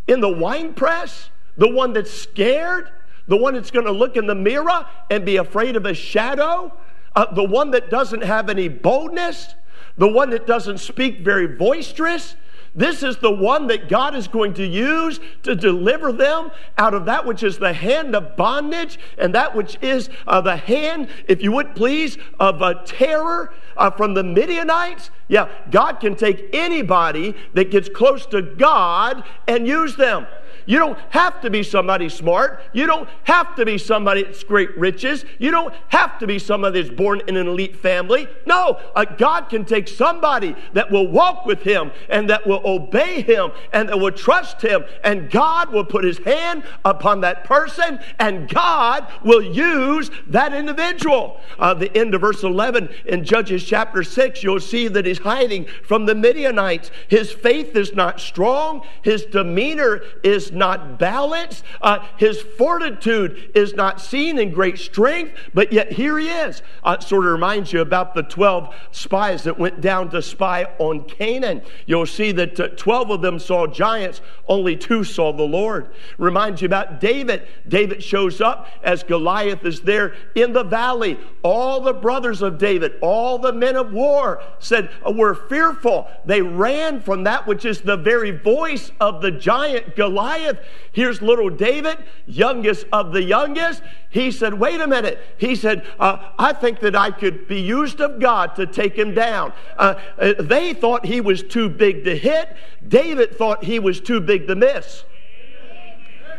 in 0.07 0.21
the 0.21 0.29
wine 0.29 0.75
press? 0.75 1.31
The 1.57 1.69
one 1.69 1.93
that's 1.93 2.11
scared? 2.11 2.91
The 3.29 3.37
one 3.37 3.55
that's 3.55 3.71
going 3.71 3.87
to 3.87 3.93
look 3.93 4.17
in 4.17 4.27
the 4.27 4.35
mirror 4.35 4.87
and 5.11 5.25
be 5.25 5.37
afraid 5.37 5.77
of 5.77 5.87
a 5.87 5.95
shadow? 5.95 6.73
uh, 7.15 7.33
the 7.33 7.45
one 7.45 7.71
that 7.73 7.91
doesn't 7.91 8.23
have 8.23 8.49
any 8.49 8.69
boldness, 8.69 9.55
the 9.99 10.09
one 10.09 10.31
that 10.31 10.47
doesn't 10.47 10.79
speak 10.79 11.21
very 11.21 11.47
boisterous. 11.47 12.37
This 12.75 13.03
is 13.03 13.19
the 13.19 13.31
one 13.31 13.67
that 13.67 13.91
God 13.91 14.15
is 14.15 14.29
going 14.29 14.55
to 14.55 14.67
use 14.67 15.21
to 15.43 15.55
deliver 15.55 16.11
them 16.11 16.51
out 16.79 16.95
of 16.95 17.05
that 17.05 17.27
which 17.27 17.43
is 17.43 17.59
the 17.59 17.75
hand 17.75 18.17
of 18.17 18.35
bondage 18.35 18.99
and 19.19 19.35
that 19.35 19.55
which 19.55 19.77
is 19.83 20.09
uh, 20.27 20.41
the 20.41 20.57
hand, 20.57 21.09
if 21.29 21.43
you 21.43 21.53
would 21.53 21.75
please, 21.75 22.17
of 22.41 22.63
a 22.63 22.83
terror 22.87 23.53
uh, 23.77 23.91
from 23.91 24.15
the 24.15 24.25
Midianites. 24.25 25.11
Yeah, 25.29 25.51
God 25.71 26.01
can 26.01 26.17
take 26.17 26.49
anybody 26.55 27.35
that 27.53 27.71
gets 27.71 27.91
close 27.91 28.25
to 28.27 28.41
God 28.41 29.23
and 29.47 29.69
use 29.69 29.97
them. 29.97 30.27
You 30.67 30.79
don't 30.79 30.99
have 31.11 31.41
to 31.43 31.51
be 31.51 31.63
somebody 31.63 32.09
smart. 32.09 32.63
You 32.73 32.87
don't 32.87 33.09
have 33.25 33.55
to 33.57 33.65
be 33.65 33.79
somebody 33.79 34.25
that's 34.25 34.45
great 34.45 34.77
riches. 34.77 35.25
You 35.39 35.51
don't 35.51 35.75
have 35.89 36.19
to 36.19 36.27
be 36.27 36.39
somebody 36.39 36.83
that's 36.83 36.95
born 36.95 37.23
in 37.27 37.37
an 37.37 37.47
elite 37.47 37.77
family. 37.77 38.29
No, 38.47 38.81
uh, 38.95 39.05
God 39.05 39.49
can 39.49 39.65
take 39.65 39.89
somebody 39.89 40.55
that 40.73 40.91
will 40.91 41.09
walk 41.09 41.47
with 41.47 41.63
Him 41.63 41.91
and 42.09 42.29
that 42.31 42.47
will 42.47 42.63
obey 42.65 43.23
Him 43.23 43.53
and 43.73 43.89
that 43.89 43.99
will 43.99 44.13
trust 44.13 44.63
Him, 44.63 44.85
and 45.05 45.31
God 45.31 45.73
will 45.73 45.85
put 45.85 46.05
His 46.05 46.19
hand 46.19 46.65
upon 46.85 47.21
that 47.23 47.45
person, 47.45 48.01
and 48.19 48.49
God 48.49 49.07
will 49.25 49.43
use 49.43 50.11
that 50.29 50.55
individual. 50.55 51.41
Uh, 51.59 51.75
the 51.75 51.97
end 51.97 52.15
of 52.15 52.21
verse 52.21 52.43
11 52.43 52.89
in 53.07 53.25
Judges 53.25 53.65
chapter 53.65 54.03
6, 54.03 54.43
you'll 54.43 54.61
see 54.61 54.89
that 54.89 55.07
he's 55.07 55.19
hiding 55.19 55.67
from 55.85 56.07
the 56.07 56.15
Midianites. 56.15 56.91
His 57.09 57.33
faith 57.33 57.77
is 57.77 57.95
not 57.95 58.21
strong, 58.21 58.87
his 59.03 59.25
demeanor 59.25 60.03
is 60.23 60.52
not 60.53 60.99
balanced. 60.99 61.65
Uh, 61.81 62.01
his 62.17 62.41
fortitude 62.43 63.51
is 63.55 63.75
not 63.75 64.01
seen 64.01 64.39
in 64.39 64.53
great 64.53 64.79
strength, 64.79 65.33
but 65.55 65.73
yet 65.73 65.93
here 65.93 66.19
he 66.19 66.29
is. 66.29 66.63
Uh, 66.85 66.99
sort 67.01 67.27
of 67.27 67.33
reminds 67.33 67.73
you 67.73 67.81
about 67.81 68.15
the 68.15 68.23
12 68.23 68.75
spies 68.91 69.45
that 69.45 69.59
went 69.59 69.81
down 69.81 70.11
to 70.11 70.23
spy 70.23 70.65
on 70.79 71.05
Canaan. 71.05 71.63
You'll 71.87 72.07
see 72.07 72.33
that 72.33 72.59
uh, 72.59 72.69
12 72.69 73.11
of 73.11 73.23
them 73.23 73.39
saw 73.39 73.67
giants, 73.67 74.21
only 74.49 74.77
two 74.77 75.05
saw 75.05 75.33
the 75.33 75.43
Lord. 75.43 75.91
Reminds 76.19 76.63
you 76.63 76.67
about 76.67 77.01
David. 77.01 77.47
David 77.67 78.03
shows 78.03 78.41
up 78.41 78.69
as 78.83 79.03
Goliath 79.03 79.65
is 79.65 79.81
there 79.81 80.15
in 80.35 80.53
the 80.53 80.65
valley. 80.65 81.19
All 81.43 81.81
the 81.81 81.93
brothers 81.93 82.43
of 82.43 82.59
David, 82.59 82.93
all 83.01 83.39
the 83.39 83.53
men 83.53 83.77
of 83.77 83.93
war 83.93 84.43
said, 84.59 84.91
We're 85.07 85.35
fearful. 85.35 86.09
They 86.25 86.43
ran 86.43 87.01
from 87.01 87.25
that 87.25 87.47
which 87.47 87.65
is 87.65 87.81
the 87.81 87.97
very 87.97 88.31
voice 88.31 88.93
of 89.01 89.23
the 89.23 89.31
giant 89.31 89.97
Goliath. 89.97 90.42
Goliath. 90.43 90.61
Here's 90.93 91.23
little 91.23 91.51
David, 91.51 91.99
youngest 92.27 92.87
of 92.93 93.13
the 93.13 93.23
youngest. 93.23 93.83
He 94.11 94.31
said, 94.31 94.55
Wait 94.55 94.81
a 94.81 94.87
minute. 94.87 95.19
He 95.39 95.57
said, 95.57 95.87
uh, 95.99 96.31
I 96.39 96.53
think 96.53 96.81
that 96.81 96.97
I 96.97 97.11
could 97.11 97.49
be 97.49 97.61
used 97.61 98.01
of 98.01 98.21
God 98.21 98.57
to 98.57 98.67
take 98.67 98.97
him 98.97 99.15
down. 99.15 99.53
Uh, 99.77 99.95
uh, 100.19 100.35
they 100.41 100.75
thought 100.75 101.07
he 101.07 101.21
was 101.21 101.43
too 101.43 101.69
big 101.69 102.05
to 102.05 102.17
hit, 102.17 102.57
David 102.87 103.37
thought 103.37 103.65
he 103.65 103.79
was 103.79 104.01
too 104.01 104.21
big 104.21 104.47
to 104.49 104.55
miss. 104.55 105.05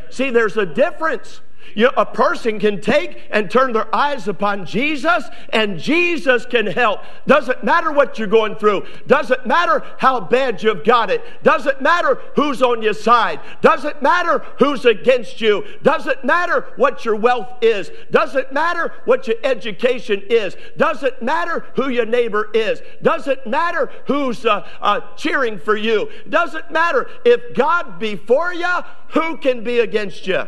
See, 0.10 0.30
there's 0.30 0.58
a 0.58 0.66
difference. 0.66 1.42
You 1.76 1.86
know, 1.86 1.94
a 1.98 2.06
person 2.06 2.60
can 2.60 2.82
take 2.82 3.28
and 3.32 3.50
turn 3.50 3.74
their 3.74 3.94
eyes 3.94 4.28
upon 4.28 4.66
Jesus, 4.66 5.26
and 5.50 5.80
Jesus 5.80 6.46
can 6.46 6.68
help. 6.68 7.02
Doesn't 7.28 7.64
matter 7.64 7.92
what 7.92 8.20
you're 8.20 8.28
going 8.28 8.56
through. 8.56 8.86
Doesn't 9.08 9.46
matter 9.46 9.84
how 9.98 10.20
bad 10.20 10.62
you've 10.62 10.84
got 10.84 11.10
it. 11.10 11.24
Doesn't 11.44 11.82
matter 11.82 12.20
who's 12.36 12.62
on 12.62 12.82
your 12.82 12.94
side. 12.94 13.40
Doesn't 13.62 14.02
matter 14.02 14.40
who's 14.60 14.86
against 14.86 15.42
you. 15.42 15.66
Doesn't 15.82 16.24
matter 16.24 16.68
what 16.76 17.06
your 17.06 17.16
wealth 17.16 17.54
is. 17.62 17.92
Doesn't 18.12 18.52
matter 18.52 18.94
what 19.06 19.28
your 19.28 19.38
education 19.44 20.24
is. 20.30 20.56
Doesn't 20.78 21.22
matter 21.22 21.66
who 21.76 21.90
your 21.90 22.06
neighbor 22.06 22.50
is. 22.54 22.82
Doesn't 23.02 23.46
matter 23.48 23.90
who's 24.08 24.46
uh, 24.46 24.68
uh, 24.82 25.02
cheering 25.16 25.60
for 25.60 25.76
you. 25.76 26.10
Doesn't 26.30 26.72
matter 26.72 27.10
if 27.26 27.56
God 27.56 28.00
be 28.00 28.16
for 28.16 28.54
you, 28.54 28.82
who 29.10 29.38
can 29.38 29.64
be 29.64 29.80
against 29.80 30.28
you? 30.28 30.44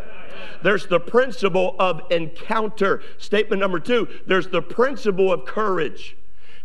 There's 0.64 0.88
the 0.88 1.00
principle 1.00 1.76
of 1.80 2.02
encounter. 2.12 3.02
Statement 3.18 3.60
number 3.60 3.80
two 3.80 4.08
there's 4.26 4.48
the 4.48 4.62
principle 4.62 5.32
of 5.32 5.46
courage. 5.46 6.16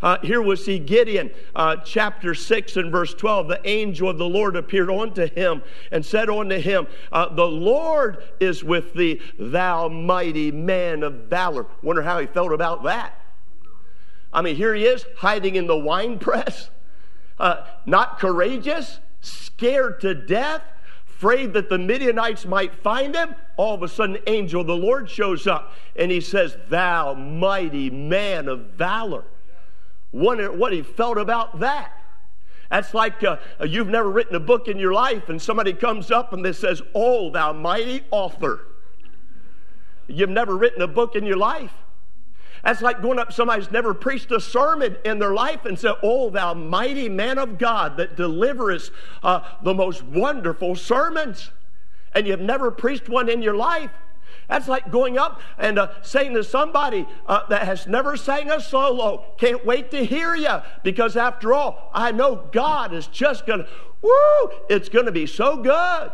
Uh, 0.03 0.17
here 0.23 0.41
we 0.41 0.57
see 0.57 0.79
Gideon, 0.79 1.31
uh, 1.55 1.77
chapter 1.77 2.35
6 2.35 2.77
and 2.77 2.91
verse 2.91 3.13
12. 3.13 3.49
The 3.49 3.69
angel 3.69 4.09
of 4.09 4.17
the 4.17 4.29
Lord 4.29 4.57
appeared 4.57 4.91
unto 4.91 5.29
him 5.29 5.63
and 5.93 6.05
said 6.05 6.31
unto 6.31 6.59
him, 6.59 6.87
uh, 7.13 7.29
The 7.35 7.47
Lord 7.47 8.23
is 8.41 8.65
with 8.65 8.95
thee, 8.95 9.21
thou 9.39 9.89
mighty 9.89 10.51
man 10.53 11.03
of 11.03 11.27
valor. 11.27 11.67
Wonder 11.83 12.01
how 12.03 12.19
he 12.19 12.27
felt 12.27 12.53
about 12.53 12.83
that. 12.85 13.21
I 14.33 14.41
mean, 14.41 14.57
here 14.57 14.75
he 14.75 14.87
is 14.87 15.05
hiding 15.19 15.57
in 15.57 15.67
the 15.67 15.77
wine 15.77 16.19
press, 16.19 16.71
uh, 17.39 17.67
not 17.85 18.19
courageous, 18.19 19.01
scared 19.21 20.01
to 20.01 20.15
death 20.15 20.63
afraid 21.21 21.53
that 21.53 21.69
the 21.69 21.77
Midianites 21.77 22.47
might 22.47 22.75
find 22.75 23.15
him, 23.15 23.35
all 23.59 23.75
of 23.75 23.83
a 23.83 23.89
sudden, 23.89 24.17
angel 24.27 24.63
of 24.63 24.67
the 24.67 24.75
Lord 24.75 25.11
shows 25.11 25.47
up 25.47 25.75
and 25.95 26.11
he 26.11 26.19
says, 26.19 26.57
Thou 26.71 27.13
mighty 27.13 27.91
man 27.91 28.49
of 28.49 28.61
valor. 28.71 29.25
Wonder 30.13 30.51
what 30.51 30.73
he 30.73 30.81
felt 30.81 31.19
about 31.19 31.61
that. 31.61 31.93
That's 32.71 32.95
like 32.95 33.23
uh, 33.23 33.37
you've 33.69 33.89
never 33.89 34.11
written 34.11 34.35
a 34.35 34.41
book 34.41 34.67
in 34.67 34.79
your 34.79 34.95
life, 34.95 35.29
and 35.29 35.43
somebody 35.43 35.75
comes 35.75 36.11
up 36.11 36.33
and 36.33 36.43
they 36.43 36.55
says, 36.55 36.81
Oh, 36.95 37.31
thou 37.31 37.53
mighty 37.53 38.03
author. 38.11 38.61
You've 40.07 40.31
never 40.31 40.57
written 40.57 40.81
a 40.81 40.89
book 40.89 41.17
in 41.17 41.27
your 41.27 41.37
life. 41.37 41.75
That's 42.65 42.83
like 42.83 43.01
going 43.01 43.19
up 43.19 43.33
somebody 43.33 43.63
who's 43.63 43.73
never 43.73 43.95
preached 43.95 44.31
a 44.33 44.41
sermon 44.41 44.97
in 45.05 45.19
their 45.19 45.33
life 45.33 45.65
and 45.65 45.79
say, 45.79 45.91
Oh, 46.03 46.31
thou 46.31 46.55
mighty 46.55 47.09
man 47.09 47.39
of 47.39 47.59
God 47.59 47.97
that 47.97 48.17
deliverest 48.17 48.93
uh, 49.23 49.41
the 49.63 49.75
most 49.75 50.03
wonderful 50.03 50.77
sermons. 50.77 51.51
And 52.15 52.27
you've 52.27 52.41
never 52.41 52.71
preached 52.71 53.09
one 53.09 53.29
in 53.29 53.41
your 53.43 53.55
life. 53.55 53.91
That's 54.49 54.67
like 54.67 54.91
going 54.91 55.17
up 55.17 55.41
and 55.59 55.79
uh, 55.79 56.03
saying 56.03 56.35
to 56.35 56.43
somebody 56.43 57.07
uh, 57.27 57.47
that 57.49 57.63
has 57.63 57.87
never 57.87 58.17
sang 58.17 58.51
a 58.51 58.61
solo, 58.61 59.25
can't 59.39 59.65
wait 59.65 59.93
to 59.93 60.05
hear 60.05 60.35
you 60.35 60.61
because 60.83 61.17
after 61.17 61.55
all, 61.55 61.91
I 61.95 62.11
know 62.11 62.49
God 62.51 62.93
is 62.93 63.07
just 63.07 63.47
going 63.47 63.61
to, 63.61 63.69
woo, 64.03 64.51
it's 64.69 64.89
going 64.89 65.07
to 65.07 65.13
be 65.13 65.27
so 65.27 65.57
good. 65.57 66.11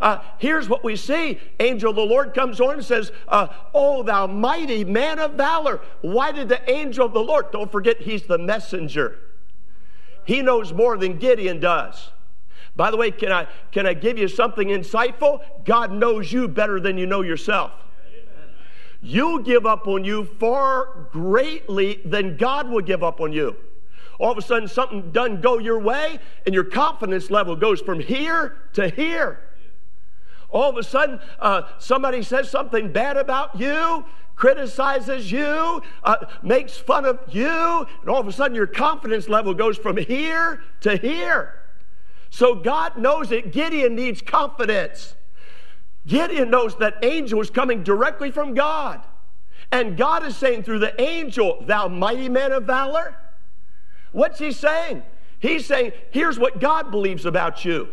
Uh, 0.00 0.18
here's 0.38 0.68
what 0.68 0.84
we 0.84 0.96
see. 0.96 1.38
Angel 1.60 1.90
of 1.90 1.96
the 1.96 2.02
Lord 2.02 2.34
comes 2.34 2.60
on 2.60 2.74
and 2.74 2.84
says, 2.84 3.12
uh, 3.28 3.48
Oh, 3.74 4.02
thou 4.02 4.26
mighty 4.26 4.84
man 4.84 5.18
of 5.18 5.32
valor. 5.32 5.80
Why 6.02 6.32
did 6.32 6.48
the 6.48 6.70
angel 6.70 7.06
of 7.06 7.12
the 7.12 7.22
Lord, 7.22 7.50
don't 7.50 7.70
forget, 7.70 8.00
he's 8.00 8.22
the 8.22 8.38
messenger. 8.38 9.18
He 10.24 10.42
knows 10.42 10.72
more 10.72 10.96
than 10.96 11.18
Gideon 11.18 11.60
does. 11.60 12.10
By 12.74 12.90
the 12.90 12.96
way, 12.96 13.10
can 13.10 13.32
I, 13.32 13.46
can 13.72 13.86
I 13.86 13.94
give 13.94 14.18
you 14.18 14.28
something 14.28 14.68
insightful? 14.68 15.42
God 15.64 15.92
knows 15.92 16.30
you 16.30 16.46
better 16.46 16.78
than 16.78 16.98
you 16.98 17.06
know 17.06 17.22
yourself. 17.22 17.72
You'll 19.00 19.38
give 19.38 19.66
up 19.66 19.86
on 19.86 20.04
you 20.04 20.24
far 20.24 21.08
greatly 21.12 22.00
than 22.04 22.36
God 22.36 22.68
will 22.68 22.82
give 22.82 23.02
up 23.02 23.20
on 23.20 23.32
you. 23.32 23.56
All 24.18 24.32
of 24.32 24.38
a 24.38 24.42
sudden, 24.42 24.68
something 24.68 25.12
doesn't 25.12 25.42
go 25.42 25.58
your 25.58 25.78
way, 25.78 26.18
and 26.44 26.54
your 26.54 26.64
confidence 26.64 27.30
level 27.30 27.54
goes 27.54 27.80
from 27.80 28.00
here 28.00 28.56
to 28.72 28.88
here. 28.88 29.40
All 30.50 30.70
of 30.70 30.76
a 30.76 30.82
sudden, 30.82 31.20
uh, 31.38 31.62
somebody 31.78 32.22
says 32.22 32.50
something 32.50 32.92
bad 32.92 33.16
about 33.16 33.58
you, 33.58 34.04
criticizes 34.36 35.32
you, 35.32 35.82
uh, 36.04 36.16
makes 36.42 36.76
fun 36.76 37.04
of 37.04 37.18
you, 37.28 37.86
and 38.00 38.08
all 38.08 38.20
of 38.20 38.28
a 38.28 38.32
sudden 38.32 38.54
your 38.54 38.66
confidence 38.66 39.28
level 39.28 39.54
goes 39.54 39.76
from 39.76 39.96
here 39.96 40.62
to 40.80 40.96
here. 40.96 41.60
So 42.30 42.54
God 42.54 42.98
knows 42.98 43.30
that 43.30 43.52
Gideon 43.52 43.94
needs 43.94 44.20
confidence. 44.20 45.14
Gideon 46.06 46.50
knows 46.50 46.76
that 46.78 46.98
angel 47.02 47.40
is 47.40 47.50
coming 47.50 47.82
directly 47.82 48.30
from 48.30 48.54
God. 48.54 49.00
And 49.72 49.96
God 49.96 50.24
is 50.24 50.36
saying 50.36 50.62
through 50.62 50.78
the 50.78 51.00
angel, 51.00 51.64
Thou 51.66 51.88
mighty 51.88 52.28
man 52.28 52.52
of 52.52 52.64
valor. 52.64 53.16
What's 54.12 54.38
he 54.38 54.52
saying? 54.52 55.02
He's 55.38 55.66
saying, 55.66 55.92
Here's 56.10 56.38
what 56.38 56.60
God 56.60 56.90
believes 56.90 57.26
about 57.26 57.64
you. 57.64 57.88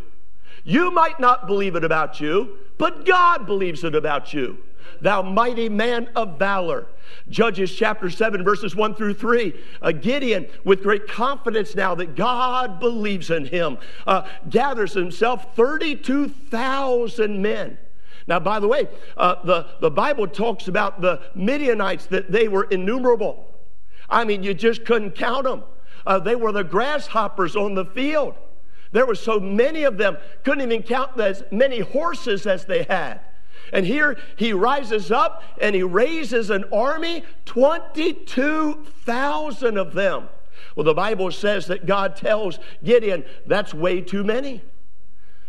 You 0.63 0.91
might 0.91 1.19
not 1.19 1.47
believe 1.47 1.75
it 1.75 1.83
about 1.83 2.21
you, 2.21 2.57
but 2.77 3.05
God 3.05 3.45
believes 3.45 3.83
it 3.83 3.95
about 3.95 4.33
you. 4.33 4.57
Thou 5.01 5.21
mighty 5.21 5.69
man 5.69 6.09
of 6.15 6.39
valor. 6.39 6.87
Judges 7.29 7.73
chapter 7.73 8.09
7, 8.09 8.43
verses 8.43 8.75
1 8.75 8.95
through 8.95 9.15
3. 9.15 9.53
Uh, 9.81 9.91
Gideon, 9.91 10.47
with 10.63 10.83
great 10.83 11.07
confidence 11.07 11.75
now 11.75 11.95
that 11.95 12.15
God 12.15 12.79
believes 12.79 13.29
in 13.29 13.45
him, 13.45 13.77
uh, 14.07 14.27
gathers 14.49 14.93
himself 14.93 15.55
32,000 15.55 17.41
men. 17.41 17.77
Now, 18.27 18.39
by 18.39 18.59
the 18.59 18.67
way, 18.67 18.87
uh, 19.17 19.35
the, 19.43 19.67
the 19.81 19.91
Bible 19.91 20.27
talks 20.27 20.69
about 20.69 21.01
the 21.01 21.21
Midianites 21.35 22.05
that 22.07 22.31
they 22.31 22.47
were 22.47 22.63
innumerable. 22.65 23.49
I 24.09 24.23
mean, 24.23 24.43
you 24.43 24.53
just 24.53 24.85
couldn't 24.85 25.11
count 25.11 25.43
them. 25.43 25.63
Uh, 26.05 26.19
they 26.19 26.35
were 26.35 26.51
the 26.51 26.63
grasshoppers 26.63 27.55
on 27.55 27.75
the 27.75 27.85
field. 27.85 28.35
There 28.93 29.05
were 29.05 29.15
so 29.15 29.39
many 29.39 29.83
of 29.83 29.97
them, 29.97 30.17
couldn't 30.43 30.61
even 30.61 30.83
count 30.83 31.19
as 31.19 31.43
many 31.51 31.79
horses 31.79 32.47
as 32.47 32.65
they 32.65 32.83
had. 32.83 33.19
And 33.73 33.85
here 33.85 34.17
he 34.35 34.53
rises 34.53 35.11
up 35.11 35.43
and 35.59 35.75
he 35.75 35.83
raises 35.83 36.49
an 36.51 36.63
army, 36.71 37.23
22,000 37.45 39.77
of 39.77 39.93
them. 39.93 40.29
Well, 40.75 40.83
the 40.83 40.93
Bible 40.93 41.31
says 41.31 41.65
that 41.67 41.85
God 41.87 42.15
tells 42.15 42.59
Gideon, 42.83 43.25
that's 43.47 43.73
way 43.73 44.01
too 44.01 44.23
many. 44.23 44.61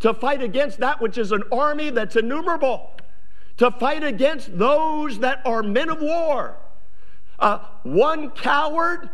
to 0.00 0.14
fight 0.14 0.42
against 0.42 0.78
that 0.78 1.00
which 1.00 1.18
is 1.18 1.32
an 1.32 1.42
army 1.52 1.90
that's 1.90 2.16
innumerable, 2.16 2.90
to 3.58 3.70
fight 3.72 4.04
against 4.04 4.56
those 4.56 5.18
that 5.18 5.42
are 5.44 5.62
men 5.62 5.90
of 5.90 6.00
war. 6.00 6.56
Uh, 7.38 7.58
one 7.82 8.30
coward 8.30 9.10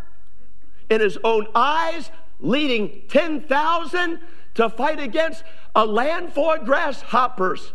in 0.91 1.01
his 1.01 1.19
own 1.25 1.47
eyes, 1.55 2.11
leading 2.41 3.03
10,000 3.09 4.21
to 4.55 4.71
fight 4.71 5.01
against 5.01 5.45
a 5.75 5.85
land 5.85 6.33
full 6.33 6.53
of 6.53 6.65
grasshoppers 6.65 7.73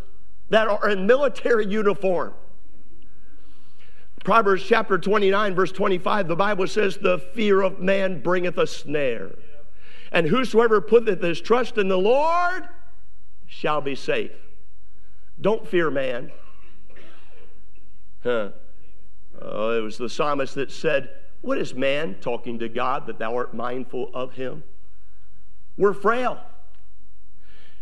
that 0.50 0.68
are 0.68 0.90
in 0.90 1.06
military 1.06 1.66
uniform. 1.66 2.34
Proverbs 4.24 4.64
chapter 4.64 4.98
29, 4.98 5.56
verse 5.56 5.72
25, 5.72 6.28
the 6.28 6.36
Bible 6.36 6.68
says, 6.68 6.98
The 6.98 7.20
fear 7.20 7.62
of 7.62 7.80
man 7.80 8.22
bringeth 8.22 8.58
a 8.58 8.68
snare. 8.68 9.32
And 10.12 10.28
whosoever 10.28 10.82
putteth 10.82 11.22
his 11.22 11.40
trust 11.40 11.78
in 11.78 11.88
the 11.88 11.98
Lord 11.98 12.68
shall 13.48 13.82
be 13.82 13.96
safe. 13.96 14.32
Don't 15.40 15.68
fear 15.68 15.90
man. 15.90 16.32
Huh. 18.24 18.50
Oh, 19.42 19.78
it 19.78 19.82
was 19.82 19.98
the 19.98 20.10
psalmist 20.10 20.56
that 20.56 20.72
said, 20.72 21.10
What 21.42 21.58
is 21.58 21.74
man 21.74 22.18
talking 22.20 22.60
to 22.60 22.68
God 22.68 23.08
that 23.08 23.20
thou 23.20 23.36
art 23.36 23.54
mindful 23.54 24.12
of 24.14 24.34
him? 24.34 24.64
We're 25.78 25.94
frail. 25.94 26.40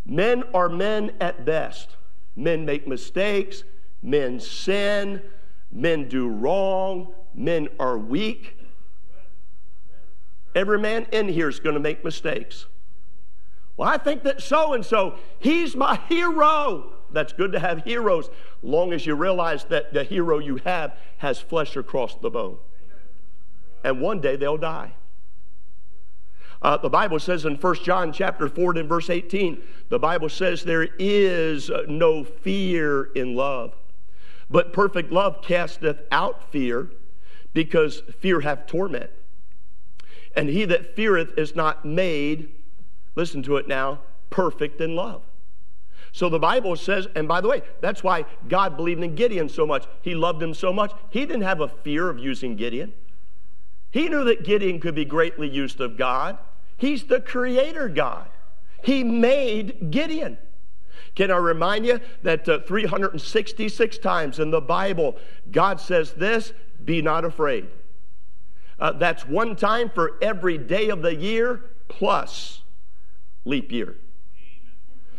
Men 0.07 0.43
are 0.53 0.69
men 0.69 1.11
at 1.19 1.45
best. 1.45 1.97
Men 2.35 2.65
make 2.65 2.87
mistakes, 2.87 3.63
men 4.01 4.39
sin, 4.39 5.21
men 5.71 6.07
do 6.07 6.29
wrong, 6.29 7.13
men 7.33 7.67
are 7.79 7.97
weak. 7.97 8.57
Every 10.55 10.79
man 10.79 11.07
in 11.11 11.27
here 11.27 11.49
is 11.49 11.59
going 11.59 11.73
to 11.73 11.79
make 11.79 12.05
mistakes. 12.05 12.67
Well, 13.75 13.89
I 13.89 13.97
think 13.97 14.23
that 14.23 14.41
so 14.41 14.73
and 14.73 14.85
so, 14.85 15.15
he's 15.39 15.75
my 15.75 15.99
hero. 16.09 16.93
That's 17.11 17.33
good 17.33 17.51
to 17.51 17.59
have 17.59 17.83
heroes, 17.83 18.29
long 18.63 18.91
as 18.93 19.05
you 19.05 19.15
realize 19.15 19.65
that 19.65 19.93
the 19.93 20.03
hero 20.03 20.39
you 20.39 20.57
have 20.65 20.97
has 21.17 21.39
flesh 21.39 21.75
across 21.75 22.15
the 22.15 22.29
bone. 22.29 22.57
And 23.83 24.01
one 24.01 24.19
day 24.19 24.35
they'll 24.35 24.57
die. 24.57 24.93
Uh, 26.61 26.77
the 26.77 26.89
Bible 26.89 27.19
says 27.19 27.45
in 27.45 27.55
1 27.55 27.75
John 27.83 28.11
chapter 28.11 28.49
4 28.49 28.77
and 28.77 28.89
verse 28.89 29.09
18, 29.09 29.61
the 29.89 29.99
Bible 29.99 30.29
says 30.29 30.63
there 30.63 30.89
is 30.97 31.69
no 31.87 32.23
fear 32.23 33.05
in 33.13 33.35
love. 33.35 33.75
But 34.49 34.73
perfect 34.73 35.11
love 35.11 35.41
casteth 35.41 36.01
out 36.11 36.51
fear, 36.51 36.89
because 37.53 38.01
fear 38.19 38.41
hath 38.41 38.65
torment. 38.65 39.09
And 40.35 40.49
he 40.49 40.65
that 40.65 40.95
feareth 40.95 41.37
is 41.37 41.55
not 41.55 41.85
made, 41.85 42.49
listen 43.15 43.41
to 43.43 43.57
it 43.57 43.67
now, 43.67 44.00
perfect 44.29 44.79
in 44.79 44.96
love. 44.96 45.24
So 46.11 46.29
the 46.29 46.39
Bible 46.39 46.75
says, 46.75 47.07
and 47.15 47.27
by 47.27 47.41
the 47.41 47.48
way, 47.48 47.61
that's 47.81 48.03
why 48.03 48.25
God 48.48 48.77
believed 48.77 49.03
in 49.03 49.15
Gideon 49.15 49.50
so 49.50 49.65
much. 49.65 49.85
He 50.01 50.15
loved 50.15 50.41
him 50.41 50.53
so 50.53 50.72
much. 50.72 50.91
He 51.09 51.25
didn't 51.25 51.41
have 51.41 51.61
a 51.61 51.67
fear 51.67 52.09
of 52.09 52.17
using 52.17 52.55
Gideon. 52.55 52.93
He 53.91 54.09
knew 54.09 54.24
that 54.25 54.43
Gideon 54.43 54.79
could 54.79 54.96
be 54.96 55.05
greatly 55.05 55.50
used 55.50 55.81
of 55.81 55.98
God. 55.98 56.37
He's 56.77 57.05
the 57.05 57.20
creator 57.20 57.90
God. 57.90 58.27
He 58.83 59.03
made 59.03 59.92
Gideon. 59.92 60.37
Can 61.16 61.31
I 61.31 61.37
remind 61.37 61.85
you 61.85 62.00
that 62.24 62.48
uh, 62.48 62.59
366 62.59 63.98
times 63.98 64.40
in 64.40 64.51
the 64.51 64.61
Bible, 64.61 65.18
God 65.51 65.81
says 65.81 66.13
this 66.13 66.53
be 66.85 67.01
not 67.01 67.25
afraid. 67.25 67.68
Uh, 68.79 68.92
that's 68.92 69.25
one 69.25 69.55
time 69.55 69.90
for 69.90 70.18
every 70.22 70.57
day 70.57 70.90
of 70.90 71.01
the 71.01 71.16
year 71.16 71.72
plus 71.87 72.61
leap 73.46 73.72
year. 73.72 73.96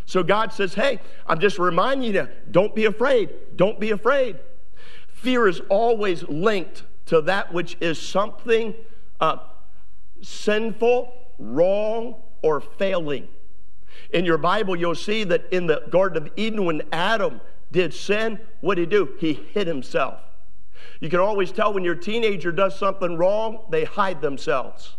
So 0.06 0.22
God 0.22 0.52
says, 0.52 0.74
hey, 0.74 1.00
I'm 1.26 1.40
just 1.40 1.58
reminding 1.58 2.14
you, 2.14 2.28
don't 2.50 2.74
be 2.74 2.84
afraid. 2.84 3.30
Don't 3.56 3.78
be 3.78 3.90
afraid. 3.90 4.38
Fear 5.08 5.48
is 5.48 5.60
always 5.68 6.22
linked 6.22 6.84
to 7.06 7.20
that 7.22 7.52
which 7.52 7.76
is 7.80 8.00
something 8.00 8.74
uh, 9.20 9.38
sinful, 10.22 11.12
wrong, 11.38 12.16
or 12.42 12.60
failing. 12.60 13.28
In 14.12 14.24
your 14.24 14.38
Bible, 14.38 14.76
you'll 14.76 14.94
see 14.94 15.24
that 15.24 15.52
in 15.52 15.66
the 15.66 15.82
Garden 15.90 16.26
of 16.26 16.32
Eden, 16.36 16.64
when 16.64 16.82
Adam 16.92 17.40
did 17.72 17.92
sin, 17.92 18.40
what 18.60 18.76
did 18.76 18.82
he 18.82 18.96
do? 18.96 19.14
He 19.18 19.34
hid 19.34 19.66
himself. 19.66 20.20
You 21.00 21.08
can 21.08 21.20
always 21.20 21.52
tell 21.52 21.72
when 21.72 21.84
your 21.84 21.94
teenager 21.94 22.52
does 22.52 22.78
something 22.78 23.16
wrong, 23.16 23.64
they 23.70 23.84
hide 23.84 24.20
themselves. 24.20 24.96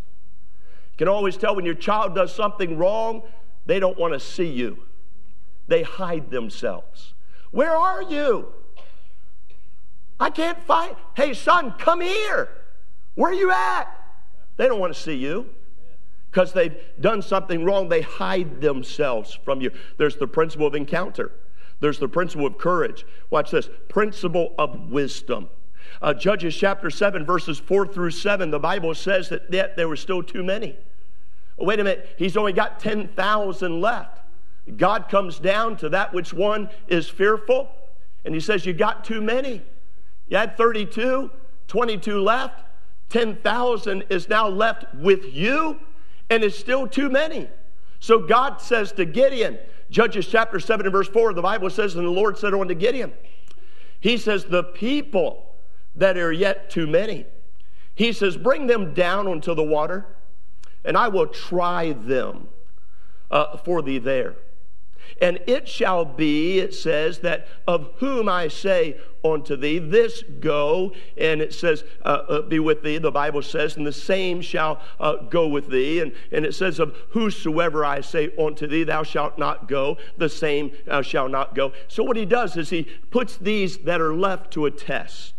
You 0.93 0.97
can 0.97 1.07
always 1.07 1.37
tell 1.37 1.55
when 1.55 1.65
your 1.65 1.75
child 1.75 2.15
does 2.15 2.33
something 2.33 2.77
wrong, 2.77 3.23
they 3.65 3.79
don't 3.79 3.97
want 3.97 4.13
to 4.13 4.19
see 4.19 4.47
you. 4.47 4.83
They 5.67 5.83
hide 5.83 6.29
themselves. 6.29 7.13
Where 7.51 7.75
are 7.75 8.03
you? 8.03 8.53
I 10.19 10.29
can't 10.29 10.61
find. 10.63 10.95
Hey, 11.15 11.33
son, 11.33 11.73
come 11.77 12.01
here. 12.01 12.49
Where 13.15 13.31
are 13.31 13.35
you 13.35 13.51
at? 13.51 13.85
They 14.57 14.67
don't 14.67 14.79
want 14.79 14.93
to 14.93 14.99
see 14.99 15.15
you 15.15 15.49
because 16.31 16.53
they've 16.53 16.77
done 16.99 17.21
something 17.21 17.63
wrong, 17.63 17.89
they 17.89 18.01
hide 18.01 18.61
themselves 18.61 19.37
from 19.43 19.61
you. 19.61 19.71
There's 19.97 20.17
the 20.17 20.27
principle 20.27 20.67
of 20.67 20.75
encounter, 20.75 21.31
there's 21.79 21.99
the 21.99 22.09
principle 22.09 22.45
of 22.45 22.57
courage. 22.57 23.05
Watch 23.29 23.51
this 23.51 23.69
principle 23.87 24.53
of 24.57 24.91
wisdom. 24.91 25.49
Uh, 26.01 26.13
Judges 26.13 26.55
chapter 26.55 26.89
7, 26.89 27.25
verses 27.25 27.57
4 27.57 27.87
through 27.87 28.11
7, 28.11 28.51
the 28.51 28.59
Bible 28.59 28.93
says 28.93 29.29
that 29.29 29.51
yet 29.51 29.75
there 29.75 29.87
were 29.87 29.95
still 29.95 30.21
too 30.21 30.43
many. 30.43 30.75
Wait 31.57 31.79
a 31.79 31.83
minute, 31.83 32.15
he's 32.17 32.37
only 32.37 32.53
got 32.53 32.79
10,000 32.79 33.81
left. 33.81 34.19
God 34.77 35.09
comes 35.09 35.39
down 35.39 35.77
to 35.77 35.89
that 35.89 36.13
which 36.13 36.33
one 36.33 36.69
is 36.87 37.09
fearful, 37.09 37.69
and 38.23 38.33
he 38.33 38.39
says, 38.39 38.65
You 38.65 38.73
got 38.73 39.03
too 39.03 39.21
many. 39.21 39.61
You 40.27 40.37
had 40.37 40.57
32, 40.57 41.31
22 41.67 42.21
left, 42.21 42.63
10,000 43.09 44.03
is 44.09 44.29
now 44.29 44.47
left 44.47 44.85
with 44.93 45.33
you 45.33 45.79
and 46.29 46.43
it's 46.43 46.57
still 46.57 46.87
too 46.87 47.09
many. 47.09 47.49
So 47.99 48.19
God 48.19 48.61
says 48.61 48.91
to 48.93 49.05
Gideon, 49.05 49.57
Judges 49.89 50.27
chapter 50.27 50.59
7 50.59 50.85
and 50.85 50.93
verse 50.93 51.07
4, 51.07 51.33
the 51.33 51.41
Bible 51.41 51.69
says, 51.69 51.95
And 51.95 52.05
the 52.05 52.11
Lord 52.11 52.37
said 52.37 52.53
unto 52.53 52.75
Gideon, 52.75 53.11
He 53.99 54.17
says, 54.17 54.45
The 54.45 54.63
people 54.63 55.55
that 55.95 56.17
are 56.17 56.31
yet 56.31 56.69
too 56.69 56.87
many, 56.87 57.25
He 57.95 58.13
says, 58.13 58.37
Bring 58.37 58.67
them 58.67 58.93
down 58.93 59.27
unto 59.27 59.55
the 59.55 59.63
water, 59.63 60.05
and 60.85 60.95
I 60.95 61.07
will 61.07 61.27
try 61.27 61.93
them 61.93 62.47
uh, 63.31 63.57
for 63.57 63.81
thee 63.81 63.97
there. 63.97 64.35
And 65.21 65.39
it 65.47 65.67
shall 65.67 66.05
be, 66.05 66.59
it 66.59 66.73
says, 66.73 67.19
that 67.19 67.47
of 67.67 67.91
whom 67.97 68.29
I 68.29 68.47
say 68.47 68.97
unto 69.23 69.55
thee, 69.55 69.79
this 69.79 70.23
go, 70.39 70.93
and 71.17 71.41
it 71.41 71.53
says, 71.53 71.83
uh, 72.03 72.23
uh, 72.29 72.41
be 72.43 72.59
with 72.59 72.83
thee, 72.83 72.97
the 72.97 73.11
Bible 73.11 73.41
says, 73.41 73.75
and 73.75 73.85
the 73.85 73.91
same 73.91 74.41
shall 74.41 74.81
uh, 74.99 75.17
go 75.17 75.47
with 75.47 75.69
thee. 75.69 75.99
And, 76.01 76.13
and 76.31 76.45
it 76.45 76.55
says, 76.55 76.79
of 76.79 76.95
whosoever 77.09 77.83
I 77.83 78.01
say 78.01 78.31
unto 78.39 78.67
thee, 78.67 78.83
thou 78.83 79.03
shalt 79.03 79.37
not 79.37 79.67
go, 79.67 79.97
the 80.17 80.29
same 80.29 80.71
uh, 80.87 81.01
shall 81.01 81.27
not 81.27 81.53
go. 81.53 81.73
So 81.87 82.03
what 82.03 82.17
he 82.17 82.25
does 82.25 82.55
is 82.55 82.69
he 82.69 82.83
puts 82.83 83.37
these 83.37 83.79
that 83.79 83.99
are 83.99 84.15
left 84.15 84.51
to 84.53 84.65
a 84.65 84.71
test. 84.71 85.33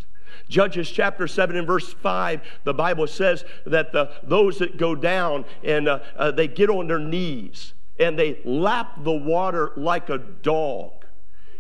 Judges 0.49 0.91
chapter 0.91 1.27
7 1.29 1.57
and 1.57 1.67
verse 1.67 1.93
5, 1.93 2.43
the 2.65 2.75
Bible 2.75 3.07
says 3.07 3.45
that 3.67 3.93
the, 3.93 4.11
those 4.25 4.59
that 4.59 4.77
go 4.77 4.95
down 4.95 5.45
and 5.63 5.89
uh, 5.89 6.01
uh, 6.17 6.31
they 6.33 6.49
get 6.49 6.69
on 6.69 6.89
their 6.89 6.99
knees 6.99 7.73
and 8.01 8.19
they 8.19 8.41
lap 8.45 9.05
the 9.05 9.13
water 9.13 9.73
like 9.77 10.09
a 10.09 10.19
dog. 10.19 11.05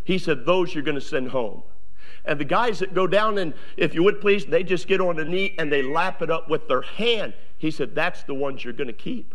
He 0.03 0.19
said, 0.19 0.47
Those 0.47 0.75
you're 0.75 0.83
going 0.83 0.97
to 0.97 1.01
send 1.01 1.29
home. 1.29 1.63
And 2.25 2.41
the 2.41 2.45
guys 2.45 2.81
that 2.81 2.95
go 2.95 3.07
down 3.07 3.39
and, 3.39 3.55
if 3.77 3.95
you 3.95 4.03
would 4.03 4.21
please, 4.21 4.47
they 4.47 4.63
just 4.63 4.89
get 4.89 5.01
on 5.01 5.17
the 5.17 5.25
knee 5.25 5.55
and 5.59 5.71
they 5.71 5.83
lap 5.83 6.23
it 6.23 6.31
up 6.31 6.49
with 6.49 6.67
their 6.67 6.83
hand. 6.83 7.35
He 7.59 7.71
said, 7.71 7.95
That's 7.95 8.23
the 8.25 8.35
ones 8.35 8.65
you're 8.65 8.73
going 8.73 8.89
to 8.89 8.93
keep. 8.93 9.35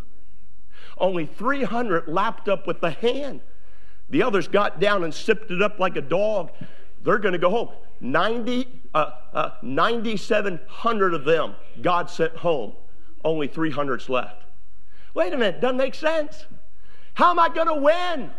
Only 0.97 1.25
300 1.25 2.07
lapped 2.07 2.49
up 2.49 2.67
with 2.67 2.81
the 2.81 2.91
hand. 2.91 3.41
The 4.09 4.23
others 4.23 4.47
got 4.47 4.79
down 4.79 5.03
and 5.03 5.13
sipped 5.13 5.51
it 5.51 5.61
up 5.61 5.79
like 5.79 5.95
a 5.95 6.01
dog. 6.01 6.51
they're 7.03 7.19
going 7.19 7.33
to 7.33 7.39
go 7.39 7.49
home. 7.49 7.69
90, 8.01 8.67
uh, 8.93 9.11
uh, 9.33 9.49
9,700 9.61 11.13
of 11.13 11.23
them 11.23 11.55
God 11.81 12.09
sent 12.09 12.35
home. 12.37 12.73
Only 13.23 13.47
300's 13.47 14.09
left. 14.09 14.43
Wait 15.13 15.33
a 15.33 15.37
minute, 15.37 15.61
doesn't 15.61 15.77
make 15.77 15.95
sense. 15.95 16.45
How 17.15 17.31
am 17.31 17.39
I 17.39 17.49
going 17.49 17.67
to 17.67 17.75
win? 17.75 18.29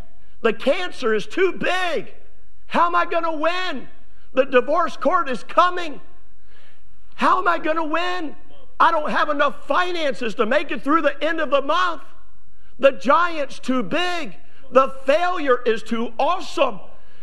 The 0.43 0.53
cancer 0.53 1.15
is 1.15 1.27
too 1.27 1.53
big. 1.53 2.15
How 2.67 2.87
am 2.87 2.95
I 2.95 3.05
going 3.07 3.25
to 3.25 3.33
win? 3.33 3.89
The 4.35 4.45
divorce 4.45 4.97
court 4.97 5.29
is 5.29 5.43
coming. 5.43 6.01
How 7.15 7.39
am 7.39 7.49
I 7.49 7.59
going 7.59 7.77
to 7.77 7.85
win? 7.85 8.37
I 8.79 8.91
don't 8.91 9.11
have 9.11 9.31
enough 9.31 9.67
finances 9.67 10.35
to 10.35 10.45
make 10.45 10.71
it 10.71 10.85
through 10.85 11.03
the 11.03 11.25
end 11.25 11.41
of 11.41 11.51
the 11.51 11.63
month. 11.63 12.03
The 12.79 12.93
giant's 12.93 13.59
too 13.59 13.83
big. 13.83 14.37
The 14.71 14.91
failure 15.07 15.63
is 15.65 15.83
too 15.83 16.13
awesome. 16.19 16.81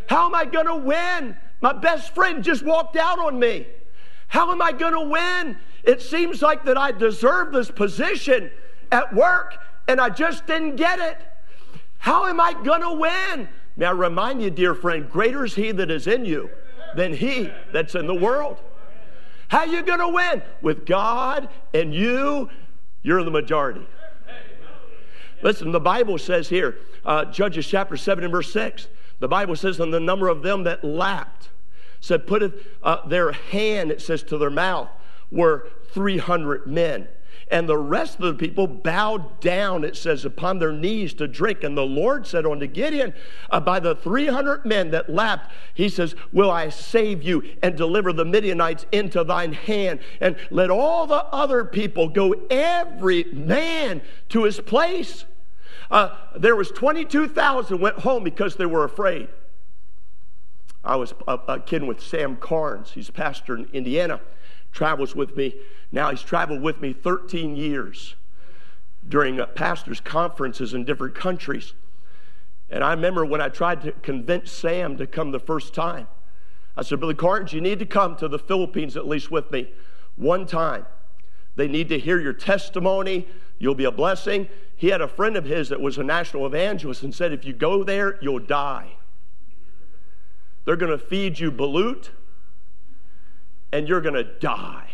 How 0.08 0.26
am 0.26 0.34
I 0.34 0.46
going 0.46 0.66
to 0.66 0.76
win? 0.76 1.38
My 1.62 1.74
best 1.74 2.16
friend 2.16 2.44
just 2.44 2.64
walked 2.64 2.96
out 2.96 3.20
on 3.20 3.38
me. 3.38 3.68
How 4.28 4.52
am 4.52 4.62
I 4.62 4.72
going 4.72 4.94
to 4.94 5.02
win? 5.02 5.58
It 5.84 6.02
seems 6.02 6.42
like 6.42 6.66
that 6.66 6.78
I 6.80 6.92
deserve 6.92 7.54
this 7.54 7.70
position 7.70 8.50
at 8.92 9.14
work 9.14 9.56
and 9.88 10.02
I 10.02 10.10
just 10.10 10.48
didn't 10.48 10.78
get 10.78 10.98
it. 10.98 11.18
How 12.04 12.26
am 12.26 12.42
I 12.42 12.52
going 12.52 12.82
to 12.82 12.92
win? 12.92 13.48
May 13.78 13.86
I 13.86 13.92
remind 13.92 14.42
you, 14.42 14.50
dear 14.50 14.76
friend, 14.76 15.10
greater 15.10 15.46
is 15.46 15.56
he 15.56 15.72
that 15.72 15.90
is 15.90 16.06
in 16.06 16.26
you 16.26 16.50
than 16.98 17.14
he 17.14 17.50
that's 17.72 17.96
in 17.96 18.08
the 18.08 18.14
world. 18.14 18.60
How 19.48 19.60
are 19.60 19.68
you 19.68 19.82
going 19.84 20.00
to 20.00 20.10
win? 20.10 20.42
With 20.62 20.86
God 20.86 21.48
and 21.74 21.94
you, 21.96 22.50
you're 23.04 23.24
the 23.24 23.32
majority. 23.32 23.88
Listen, 25.42 25.72
the 25.72 25.80
Bible 25.80 26.18
says 26.18 26.50
here, 26.50 26.76
uh, 27.06 27.24
Judges 27.24 27.66
chapter 27.66 27.96
7 27.96 28.26
and 28.26 28.34
verse 28.34 28.52
6, 28.52 28.90
the 29.20 29.30
Bible 29.30 29.56
says, 29.56 29.80
and 29.80 29.94
the 29.94 30.02
number 30.02 30.28
of 30.28 30.44
them 30.44 30.66
that 30.66 30.84
lapped, 30.84 31.52
said, 32.02 32.28
put 32.28 32.54
uh, 32.84 33.08
their 33.08 33.32
hand, 33.32 33.92
it 33.92 34.02
says, 34.02 34.24
to 34.24 34.38
their 34.38 34.50
mouth, 34.50 34.90
were 35.32 35.70
300 35.94 36.68
men. 36.68 37.08
And 37.52 37.68
the 37.68 37.78
rest 37.78 38.16
of 38.16 38.22
the 38.22 38.34
people 38.34 38.68
bowed 38.68 39.40
down, 39.40 39.84
it 39.84 39.96
says, 39.96 40.26
upon 40.26 40.60
their 40.60 40.72
knees 40.72 41.14
to 41.16 41.28
drink. 41.28 41.64
And 41.64 41.78
the 41.78 41.86
Lord 41.86 42.26
said 42.26 42.46
unto 42.46 42.68
Gideon, 42.68 43.14
uh, 43.50 43.60
By 43.60 43.80
the 43.80 43.96
300 43.96 44.66
men 44.66 44.92
that 44.92 45.10
lapped, 45.10 45.52
he 45.74 45.90
says, 45.90 46.16
Will 46.32 46.50
I 46.50 46.70
save 46.70 47.24
you 47.24 47.44
and 47.62 47.76
deliver 47.76 48.14
the 48.14 48.26
Midianites 48.26 48.86
into 48.92 49.24
thine 49.24 49.54
hand? 49.54 50.00
And 50.22 50.36
let 50.52 50.70
all 50.70 51.06
the 51.06 51.26
other 51.26 51.66
people 51.66 52.10
go, 52.10 52.34
every 52.50 53.26
man 53.26 54.02
to 54.30 54.44
his 54.44 54.60
place. 54.60 55.26
Uh, 55.92 56.16
there 56.36 56.56
was 56.56 56.72
22,000 56.72 57.80
went 57.80 58.00
home 58.00 58.24
because 58.24 58.56
they 58.56 58.66
were 58.66 58.84
afraid. 58.84 59.28
I 60.84 60.96
was 60.96 61.14
a, 61.28 61.40
a 61.48 61.60
kid 61.60 61.84
with 61.84 62.02
Sam 62.02 62.36
Carnes. 62.36 62.92
He's 62.92 63.10
a 63.10 63.14
pastor 63.14 63.56
in 63.56 63.70
Indiana. 63.74 64.20
Travels 64.74 65.16
with 65.16 65.38
me. 65.38 65.56
Now 65.92 66.10
he's 66.10 66.22
traveled 66.22 66.62
with 66.62 66.82
me 66.82 66.92
13 66.92 67.56
years 67.56 68.16
during 69.08 69.40
uh, 69.40 69.46
pastors' 69.46 70.02
conferences 70.02 70.74
in 70.74 70.84
different 70.84 71.16
countries. 71.16 71.74
And 72.70 72.84
I 72.84 72.92
remember 72.92 73.26
when 73.26 73.40
I 73.40 73.50
tried 73.50 73.82
to 73.84 73.92
convince 73.92 74.52
Sam 74.52 74.98
to 74.98 75.06
come 75.06 75.32
the 75.32 75.40
first 75.40 75.74
time. 75.74 76.08
I 76.76 76.82
said, 76.82 77.00
Billy 77.00 77.14
Carnes, 77.14 77.54
you 77.54 77.62
need 77.62 77.78
to 77.80 77.86
come 77.86 78.16
to 78.16 78.28
the 78.28 78.40
Philippines 78.40 78.98
at 78.98 79.08
least 79.08 79.30
with 79.30 79.52
me 79.52 79.70
one 80.16 80.48
time. 80.48 80.88
They 81.56 81.68
need 81.68 81.90
to 81.90 82.00
hear 82.00 82.20
your 82.20 82.34
testimony. 82.34 83.28
You'll 83.60 83.76
be 83.76 83.84
a 83.84 83.92
blessing. 83.92 84.50
He 84.76 84.88
had 84.88 85.02
a 85.02 85.08
friend 85.08 85.38
of 85.38 85.46
his 85.46 85.70
that 85.70 85.82
was 85.82 86.00
a 86.00 86.04
national 86.04 86.48
evangelist 86.48 87.04
and 87.04 87.14
said, 87.14 87.32
if 87.32 87.46
you 87.46 87.54
go 87.54 87.84
there, 87.84 88.18
you'll 88.22 88.40
die. 88.40 88.94
They're 90.66 90.76
going 90.76 90.98
to 90.98 91.06
feed 91.06 91.40
you 91.40 91.52
balut 91.52 92.10
and 93.74 93.90
you're 93.90 94.02
going 94.02 94.14
to 94.14 94.24
die. 94.24 94.88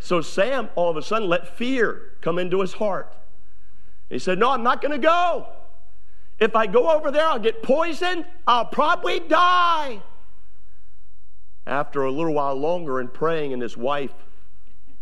So 0.00 0.22
Sam 0.22 0.70
all 0.74 0.90
of 0.90 0.96
a 0.96 1.02
sudden 1.02 1.28
let 1.28 1.56
fear 1.56 2.12
come 2.22 2.38
into 2.38 2.62
his 2.62 2.72
heart. 2.72 3.14
He 4.08 4.18
said, 4.18 4.38
No, 4.38 4.50
I'm 4.50 4.62
not 4.62 4.80
going 4.80 4.92
to 4.92 5.06
go. 5.06 5.46
If 6.40 6.56
I 6.56 6.66
go 6.66 6.90
over 6.90 7.10
there, 7.10 7.26
I'll 7.26 7.38
get 7.38 7.62
poisoned. 7.62 8.24
I'll 8.46 8.64
probably 8.64 9.20
die. 9.20 10.00
After 11.66 12.04
a 12.04 12.10
little 12.10 12.32
while 12.32 12.54
longer 12.54 13.00
and 13.00 13.12
praying, 13.12 13.52
and 13.52 13.60
his 13.60 13.76
wife, 13.76 14.14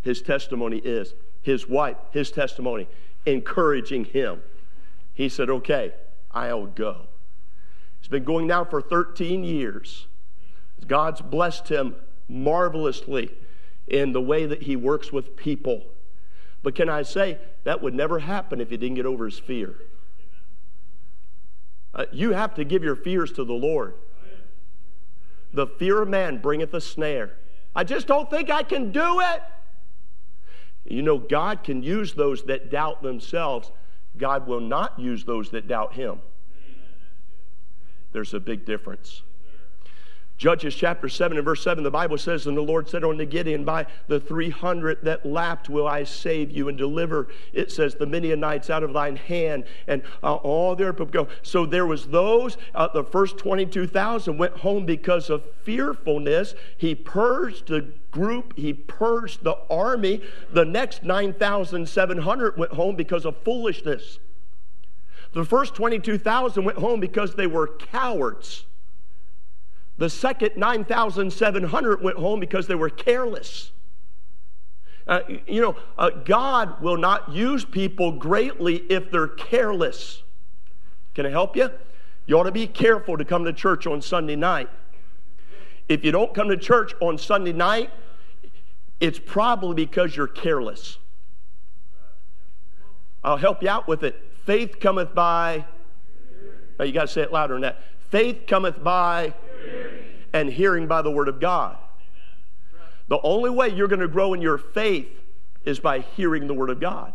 his 0.02 0.20
testimony 0.20 0.78
is, 0.78 1.14
his 1.42 1.68
wife, 1.68 1.96
his 2.10 2.32
testimony, 2.32 2.88
encouraging 3.26 4.06
him. 4.06 4.42
He 5.14 5.28
said, 5.28 5.50
Okay, 5.50 5.92
I'll 6.32 6.66
go. 6.66 7.06
He's 8.00 8.08
been 8.08 8.24
going 8.24 8.48
now 8.48 8.64
for 8.64 8.82
13 8.82 9.44
years. 9.44 10.08
God's 10.88 11.20
blessed 11.20 11.68
him 11.68 11.94
marvelously 12.28 13.30
in 13.86 14.12
the 14.12 14.20
way 14.20 14.46
that 14.46 14.62
he 14.62 14.76
works 14.76 15.12
with 15.12 15.36
people. 15.36 15.84
But 16.62 16.74
can 16.74 16.88
I 16.88 17.02
say, 17.02 17.38
that 17.64 17.82
would 17.82 17.94
never 17.94 18.18
happen 18.18 18.60
if 18.60 18.70
he 18.70 18.76
didn't 18.76 18.96
get 18.96 19.06
over 19.06 19.24
his 19.26 19.38
fear. 19.38 19.76
Uh, 21.94 22.04
you 22.12 22.32
have 22.32 22.54
to 22.54 22.64
give 22.64 22.82
your 22.82 22.96
fears 22.96 23.32
to 23.32 23.44
the 23.44 23.52
Lord. 23.52 23.94
The 25.52 25.66
fear 25.66 26.02
of 26.02 26.08
man 26.08 26.38
bringeth 26.38 26.74
a 26.74 26.80
snare. 26.80 27.34
I 27.74 27.84
just 27.84 28.06
don't 28.06 28.28
think 28.28 28.50
I 28.50 28.62
can 28.62 28.92
do 28.92 29.20
it. 29.20 29.42
You 30.84 31.02
know, 31.02 31.18
God 31.18 31.64
can 31.64 31.82
use 31.82 32.14
those 32.14 32.44
that 32.44 32.70
doubt 32.70 33.02
themselves. 33.02 33.72
God 34.16 34.46
will 34.46 34.60
not 34.60 34.98
use 34.98 35.24
those 35.24 35.50
that 35.50 35.66
doubt 35.68 35.94
Him. 35.94 36.20
There's 38.12 38.34
a 38.34 38.40
big 38.40 38.64
difference. 38.64 39.22
Judges 40.38 40.74
chapter 40.74 41.08
7 41.08 41.38
and 41.38 41.44
verse 41.44 41.62
7, 41.62 41.82
the 41.82 41.90
Bible 41.90 42.18
says, 42.18 42.46
And 42.46 42.54
the 42.54 42.62
Lord 42.62 42.90
said 42.90 43.02
unto 43.04 43.24
Gideon, 43.24 43.64
By 43.64 43.86
the 44.06 44.20
300 44.20 45.02
that 45.02 45.24
lapped 45.24 45.70
will 45.70 45.88
I 45.88 46.04
save 46.04 46.50
you 46.50 46.68
and 46.68 46.76
deliver, 46.76 47.28
it 47.54 47.72
says, 47.72 47.94
the 47.94 48.04
Midianites 48.04 48.68
out 48.68 48.82
of 48.82 48.92
thine 48.92 49.16
hand, 49.16 49.64
and 49.86 50.02
uh, 50.22 50.34
all 50.34 50.76
their 50.76 50.92
people 50.92 51.06
go. 51.06 51.28
So 51.40 51.64
there 51.64 51.86
was 51.86 52.08
those, 52.08 52.58
uh, 52.74 52.88
the 52.88 53.02
first 53.02 53.38
22,000 53.38 54.36
went 54.36 54.58
home 54.58 54.84
because 54.84 55.30
of 55.30 55.42
fearfulness. 55.62 56.54
He 56.76 56.94
purged 56.94 57.68
the 57.68 57.92
group, 58.10 58.58
he 58.58 58.74
purged 58.74 59.42
the 59.42 59.56
army. 59.70 60.20
The 60.52 60.66
next 60.66 61.02
9,700 61.02 62.58
went 62.58 62.72
home 62.72 62.94
because 62.94 63.24
of 63.24 63.38
foolishness. 63.42 64.18
The 65.32 65.46
first 65.46 65.74
22,000 65.74 66.62
went 66.62 66.78
home 66.78 67.00
because 67.00 67.34
they 67.34 67.46
were 67.46 67.68
cowards. 67.68 68.66
The 69.98 70.10
second 70.10 70.56
9,700 70.56 72.02
went 72.02 72.18
home 72.18 72.40
because 72.40 72.66
they 72.66 72.74
were 72.74 72.90
careless. 72.90 73.72
Uh, 75.06 75.20
you 75.46 75.60
know, 75.60 75.76
uh, 75.96 76.10
God 76.10 76.80
will 76.82 76.96
not 76.96 77.30
use 77.30 77.64
people 77.64 78.12
greatly 78.12 78.76
if 78.90 79.10
they're 79.10 79.28
careless. 79.28 80.22
Can 81.14 81.24
I 81.26 81.30
help 81.30 81.56
you? 81.56 81.70
You 82.26 82.38
ought 82.38 82.44
to 82.44 82.52
be 82.52 82.66
careful 82.66 83.16
to 83.16 83.24
come 83.24 83.44
to 83.44 83.52
church 83.52 83.86
on 83.86 84.02
Sunday 84.02 84.36
night. 84.36 84.68
If 85.88 86.04
you 86.04 86.10
don't 86.10 86.34
come 86.34 86.48
to 86.48 86.56
church 86.56 86.92
on 87.00 87.16
Sunday 87.16 87.52
night, 87.52 87.90
it's 88.98 89.18
probably 89.18 89.74
because 89.76 90.16
you're 90.16 90.26
careless. 90.26 90.98
I'll 93.22 93.36
help 93.36 93.62
you 93.62 93.68
out 93.68 93.86
with 93.86 94.02
it. 94.02 94.20
Faith 94.44 94.80
cometh 94.80 95.14
by, 95.14 95.64
you 96.80 96.92
got 96.92 97.02
to 97.02 97.08
say 97.08 97.22
it 97.22 97.32
louder 97.32 97.54
than 97.54 97.62
that. 97.62 97.82
Faith 98.10 98.42
cometh 98.46 98.82
by 98.82 99.34
and 100.32 100.50
hearing 100.50 100.86
by 100.86 101.02
the 101.02 101.10
word 101.10 101.28
of 101.28 101.40
God. 101.40 101.76
The 103.08 103.20
only 103.22 103.50
way 103.50 103.68
you're 103.68 103.88
going 103.88 104.00
to 104.00 104.08
grow 104.08 104.34
in 104.34 104.42
your 104.42 104.58
faith 104.58 105.08
is 105.64 105.78
by 105.78 106.00
hearing 106.00 106.46
the 106.46 106.54
word 106.54 106.70
of 106.70 106.80
God. 106.80 107.12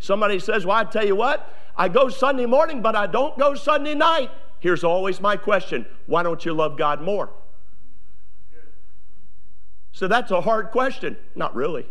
Somebody 0.00 0.38
says, 0.38 0.64
Well, 0.64 0.76
I 0.76 0.84
tell 0.84 1.06
you 1.06 1.16
what, 1.16 1.54
I 1.76 1.88
go 1.88 2.08
Sunday 2.08 2.46
morning, 2.46 2.82
but 2.82 2.96
I 2.96 3.06
don't 3.06 3.36
go 3.38 3.54
Sunday 3.54 3.94
night. 3.94 4.30
Here's 4.60 4.84
always 4.84 5.20
my 5.20 5.36
question 5.36 5.86
why 6.06 6.22
don't 6.22 6.44
you 6.44 6.52
love 6.52 6.76
God 6.76 7.00
more? 7.00 7.30
So 9.92 10.06
that's 10.06 10.30
a 10.30 10.40
hard 10.40 10.70
question. 10.70 11.16
Not 11.34 11.54
really. 11.54 11.86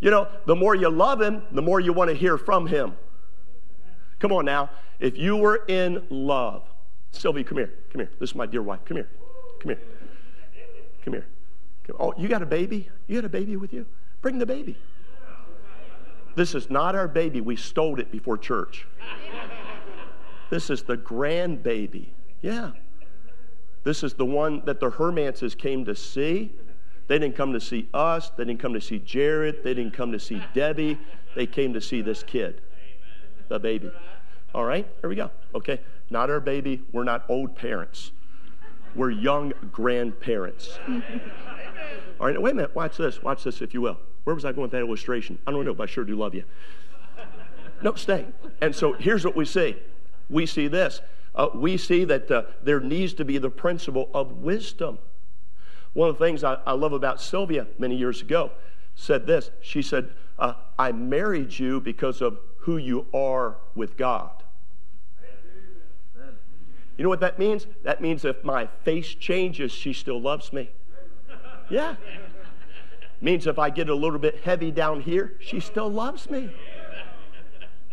You 0.00 0.10
know, 0.10 0.28
the 0.46 0.54
more 0.54 0.74
you 0.74 0.88
love 0.88 1.20
Him, 1.20 1.42
the 1.50 1.62
more 1.62 1.80
you 1.80 1.92
want 1.92 2.10
to 2.10 2.16
hear 2.16 2.38
from 2.38 2.66
Him. 2.66 2.96
Come 4.20 4.32
on 4.32 4.44
now. 4.44 4.70
If 5.00 5.16
you 5.16 5.36
were 5.36 5.64
in 5.66 6.06
love, 6.10 6.62
Sylvie, 7.12 7.44
come 7.44 7.58
here. 7.58 7.72
Come 7.92 8.00
here. 8.00 8.10
This 8.18 8.30
is 8.30 8.36
my 8.36 8.46
dear 8.46 8.62
wife. 8.62 8.80
Come 8.84 8.98
here. 8.98 9.08
Come 9.60 9.70
here. 9.70 9.80
Come 11.04 11.12
here. 11.14 11.26
Come. 11.86 11.96
Oh, 11.98 12.14
you 12.18 12.28
got 12.28 12.42
a 12.42 12.46
baby? 12.46 12.88
You 13.06 13.16
got 13.16 13.24
a 13.24 13.30
baby 13.30 13.56
with 13.56 13.72
you? 13.72 13.86
Bring 14.22 14.38
the 14.38 14.46
baby. 14.46 14.76
This 16.34 16.54
is 16.54 16.70
not 16.70 16.94
our 16.94 17.08
baby. 17.08 17.40
We 17.40 17.56
stole 17.56 17.98
it 17.98 18.12
before 18.12 18.38
church. 18.38 18.86
This 20.50 20.70
is 20.70 20.82
the 20.82 20.96
grandbaby. 20.96 22.06
Yeah. 22.42 22.72
This 23.84 24.02
is 24.02 24.14
the 24.14 24.24
one 24.24 24.62
that 24.64 24.80
the 24.80 24.90
Hermanses 24.90 25.54
came 25.54 25.84
to 25.84 25.94
see. 25.94 26.52
They 27.06 27.18
didn't 27.18 27.36
come 27.36 27.52
to 27.54 27.60
see 27.60 27.88
us. 27.94 28.30
They 28.36 28.44
didn't 28.44 28.60
come 28.60 28.74
to 28.74 28.80
see 28.80 28.98
Jared. 28.98 29.64
They 29.64 29.74
didn't 29.74 29.94
come 29.94 30.12
to 30.12 30.20
see 30.20 30.42
Debbie. 30.54 30.98
They 31.34 31.46
came 31.46 31.72
to 31.72 31.80
see 31.80 32.02
this 32.02 32.22
kid, 32.22 32.60
the 33.48 33.58
baby. 33.58 33.90
All 34.54 34.64
right, 34.64 34.86
here 35.00 35.08
we 35.08 35.16
go. 35.16 35.30
Okay, 35.54 35.80
not 36.10 36.30
our 36.30 36.40
baby. 36.40 36.82
We're 36.92 37.04
not 37.04 37.24
old 37.28 37.56
parents. 37.56 38.12
We're 38.94 39.10
young 39.10 39.52
grandparents. 39.72 40.78
All 42.20 42.26
right, 42.26 42.40
wait 42.40 42.52
a 42.52 42.54
minute. 42.54 42.74
Watch 42.74 42.96
this. 42.96 43.22
Watch 43.22 43.44
this, 43.44 43.60
if 43.60 43.74
you 43.74 43.80
will. 43.80 43.98
Where 44.24 44.34
was 44.34 44.44
I 44.44 44.52
going 44.52 44.62
with 44.62 44.70
that 44.72 44.80
illustration? 44.80 45.38
I 45.46 45.52
don't 45.52 45.64
know, 45.64 45.74
but 45.74 45.84
I 45.84 45.92
sure 45.92 46.04
do 46.04 46.16
love 46.16 46.34
you. 46.34 46.44
No, 47.82 47.94
stay. 47.94 48.26
And 48.60 48.74
so 48.74 48.92
here's 48.92 49.24
what 49.24 49.36
we 49.36 49.44
see 49.44 49.76
we 50.28 50.46
see 50.46 50.68
this. 50.68 51.00
Uh, 51.34 51.48
we 51.54 51.76
see 51.76 52.04
that 52.04 52.30
uh, 52.30 52.42
there 52.62 52.80
needs 52.80 53.14
to 53.14 53.24
be 53.24 53.38
the 53.38 53.50
principle 53.50 54.10
of 54.12 54.38
wisdom. 54.38 54.98
One 55.92 56.08
of 56.08 56.18
the 56.18 56.24
things 56.24 56.42
I, 56.42 56.58
I 56.66 56.72
love 56.72 56.92
about 56.92 57.20
Sylvia 57.20 57.66
many 57.78 57.96
years 57.96 58.20
ago 58.20 58.50
said 58.94 59.26
this. 59.26 59.50
She 59.60 59.80
said, 59.80 60.10
uh, 60.38 60.54
I 60.78 60.92
married 60.92 61.58
you 61.58 61.80
because 61.80 62.20
of 62.20 62.38
who 62.58 62.76
you 62.76 63.06
are 63.14 63.56
with 63.74 63.96
God. 63.96 64.37
You 66.98 67.04
know 67.04 67.10
what 67.10 67.20
that 67.20 67.38
means? 67.38 67.66
That 67.84 68.02
means 68.02 68.24
if 68.24 68.42
my 68.42 68.66
face 68.82 69.14
changes, 69.14 69.70
she 69.70 69.92
still 69.92 70.20
loves 70.20 70.52
me. 70.52 70.68
Yeah. 71.70 71.94
Means 73.20 73.46
if 73.46 73.58
I 73.58 73.70
get 73.70 73.88
a 73.88 73.94
little 73.94 74.18
bit 74.18 74.40
heavy 74.42 74.72
down 74.72 75.00
here, 75.00 75.36
she 75.40 75.60
still 75.60 75.88
loves 75.88 76.28
me. 76.28 76.50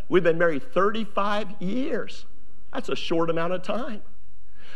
We've 0.08 0.24
been 0.24 0.38
married 0.38 0.72
35 0.72 1.60
years. 1.60 2.26
That's 2.72 2.88
a 2.88 2.96
short 2.96 3.30
amount 3.30 3.52
of 3.52 3.62
time. 3.62 4.02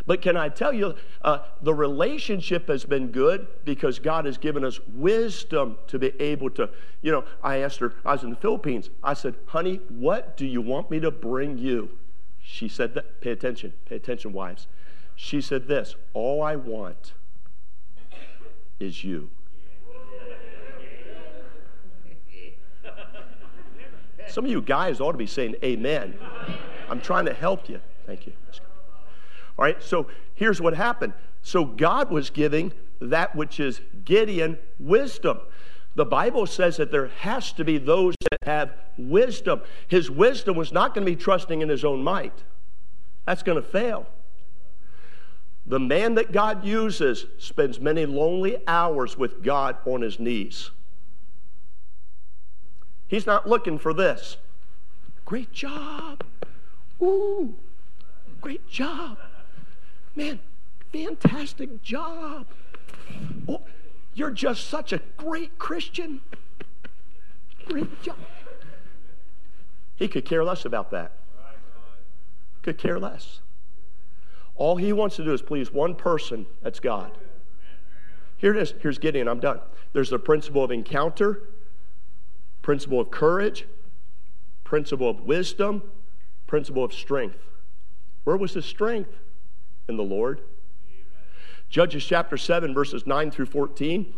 But 0.06 0.22
can 0.22 0.36
I 0.36 0.48
tell 0.48 0.72
you, 0.72 0.94
uh, 1.22 1.40
the 1.60 1.74
relationship 1.74 2.68
has 2.68 2.84
been 2.84 3.08
good 3.08 3.46
because 3.64 3.98
God 3.98 4.24
has 4.24 4.38
given 4.38 4.64
us 4.64 4.80
wisdom 4.94 5.76
to 5.88 5.98
be 5.98 6.12
able 6.20 6.50
to. 6.50 6.70
You 7.02 7.12
know, 7.12 7.24
I 7.42 7.58
asked 7.58 7.80
her, 7.80 7.94
I 8.04 8.12
was 8.12 8.22
in 8.22 8.30
the 8.30 8.36
Philippines. 8.36 8.90
I 9.02 9.14
said, 9.14 9.34
honey, 9.46 9.80
what 9.88 10.36
do 10.36 10.46
you 10.46 10.62
want 10.62 10.90
me 10.90 11.00
to 11.00 11.10
bring 11.10 11.58
you? 11.58 11.90
She 12.52 12.68
said 12.68 12.94
that, 12.94 13.20
pay 13.20 13.30
attention, 13.30 13.72
pay 13.86 13.94
attention, 13.94 14.32
wives. 14.32 14.66
She 15.14 15.40
said 15.40 15.68
this, 15.68 15.94
all 16.14 16.42
I 16.42 16.56
want 16.56 17.12
is 18.80 19.04
you. 19.04 19.30
Some 24.26 24.44
of 24.46 24.50
you 24.50 24.60
guys 24.60 25.00
ought 25.00 25.12
to 25.12 25.18
be 25.18 25.28
saying 25.28 25.54
amen. 25.62 26.18
I'm 26.88 27.00
trying 27.00 27.26
to 27.26 27.32
help 27.32 27.68
you. 27.68 27.80
Thank 28.04 28.26
you. 28.26 28.32
All 29.56 29.64
right, 29.64 29.80
so 29.80 30.08
here's 30.34 30.60
what 30.60 30.74
happened. 30.74 31.12
So 31.42 31.64
God 31.64 32.10
was 32.10 32.30
giving 32.30 32.72
that 33.00 33.36
which 33.36 33.60
is 33.60 33.80
Gideon 34.04 34.58
wisdom. 34.80 35.38
The 35.94 36.04
Bible 36.04 36.46
says 36.46 36.76
that 36.76 36.90
there 36.90 37.08
has 37.18 37.52
to 37.52 37.64
be 37.64 37.78
those 37.78 38.14
that 38.30 38.38
have 38.48 38.72
wisdom. 38.96 39.62
His 39.88 40.10
wisdom 40.10 40.56
was 40.56 40.72
not 40.72 40.94
going 40.94 41.04
to 41.04 41.12
be 41.12 41.16
trusting 41.16 41.62
in 41.62 41.68
his 41.68 41.84
own 41.84 42.02
might, 42.02 42.44
that's 43.26 43.42
going 43.42 43.60
to 43.60 43.68
fail. 43.68 44.06
The 45.66 45.80
man 45.80 46.14
that 46.14 46.32
God 46.32 46.64
uses 46.64 47.26
spends 47.38 47.78
many 47.78 48.06
lonely 48.06 48.58
hours 48.66 49.16
with 49.16 49.42
God 49.42 49.76
on 49.84 50.00
his 50.00 50.18
knees. 50.18 50.70
He's 53.06 53.26
not 53.26 53.48
looking 53.48 53.78
for 53.78 53.92
this. 53.92 54.36
Great 55.24 55.52
job. 55.52 56.24
Ooh, 57.02 57.54
great 58.40 58.66
job. 58.68 59.18
Man, 60.16 60.40
fantastic 60.92 61.82
job. 61.82 62.46
Oh, 63.48 63.62
you're 64.20 64.30
just 64.30 64.68
such 64.68 64.92
a 64.92 65.00
great 65.16 65.58
Christian. 65.58 66.20
Great 67.64 68.02
job. 68.02 68.18
He 69.96 70.08
could 70.08 70.26
care 70.26 70.44
less 70.44 70.66
about 70.66 70.90
that. 70.90 71.12
Could 72.60 72.76
care 72.76 72.98
less. 72.98 73.40
All 74.56 74.76
he 74.76 74.92
wants 74.92 75.16
to 75.16 75.24
do 75.24 75.32
is 75.32 75.40
please 75.40 75.72
one 75.72 75.94
person, 75.94 76.44
that's 76.62 76.80
God. 76.80 77.12
Here 78.36 78.54
it 78.54 78.60
is. 78.60 78.74
Here's 78.82 78.98
Gideon. 78.98 79.26
I'm 79.26 79.40
done. 79.40 79.60
There's 79.94 80.10
the 80.10 80.18
principle 80.18 80.62
of 80.62 80.70
encounter, 80.70 81.48
principle 82.60 83.00
of 83.00 83.10
courage, 83.10 83.66
principle 84.64 85.08
of 85.08 85.20
wisdom, 85.22 85.82
principle 86.46 86.84
of 86.84 86.92
strength. 86.92 87.38
Where 88.24 88.36
was 88.36 88.52
his 88.52 88.66
strength? 88.66 89.16
In 89.88 89.96
the 89.96 90.02
Lord. 90.02 90.42
Judges 91.70 92.04
chapter 92.04 92.36
7, 92.36 92.74
verses 92.74 93.06
9 93.06 93.30
through 93.30 93.46
14, 93.46 94.12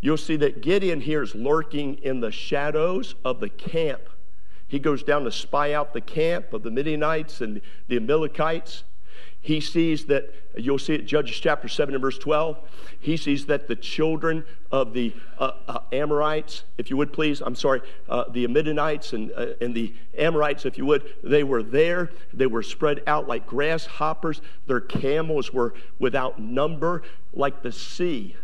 you'll 0.00 0.16
see 0.16 0.34
that 0.34 0.60
Gideon 0.60 1.00
here 1.00 1.22
is 1.22 1.32
lurking 1.32 1.94
in 1.98 2.18
the 2.18 2.32
shadows 2.32 3.14
of 3.24 3.38
the 3.38 3.48
camp. 3.48 4.02
He 4.66 4.80
goes 4.80 5.04
down 5.04 5.22
to 5.22 5.30
spy 5.30 5.72
out 5.72 5.92
the 5.92 6.00
camp 6.00 6.52
of 6.52 6.64
the 6.64 6.72
Midianites 6.72 7.40
and 7.40 7.60
the 7.86 7.96
Amalekites. 7.96 8.82
He 9.48 9.62
sees 9.62 10.04
that, 10.04 10.30
you'll 10.58 10.78
see 10.78 10.92
it, 10.92 11.06
Judges 11.06 11.40
chapter 11.40 11.68
7 11.68 11.94
and 11.94 12.02
verse 12.02 12.18
12. 12.18 12.58
He 13.00 13.16
sees 13.16 13.46
that 13.46 13.66
the 13.66 13.76
children 13.76 14.44
of 14.70 14.92
the 14.92 15.14
uh, 15.38 15.52
uh, 15.66 15.78
Amorites, 15.90 16.64
if 16.76 16.90
you 16.90 16.98
would 16.98 17.14
please, 17.14 17.40
I'm 17.40 17.54
sorry, 17.54 17.80
uh, 18.10 18.24
the 18.30 18.46
Midianites 18.46 19.14
and, 19.14 19.32
uh, 19.34 19.54
and 19.62 19.74
the 19.74 19.94
Amorites, 20.18 20.66
if 20.66 20.76
you 20.76 20.84
would, 20.84 21.14
they 21.24 21.44
were 21.44 21.62
there. 21.62 22.10
They 22.34 22.44
were 22.44 22.62
spread 22.62 23.02
out 23.06 23.26
like 23.26 23.46
grasshoppers. 23.46 24.42
Their 24.66 24.82
camels 24.82 25.50
were 25.50 25.72
without 25.98 26.38
number, 26.38 27.02
like 27.32 27.62
the 27.62 27.72
sea, 27.72 28.36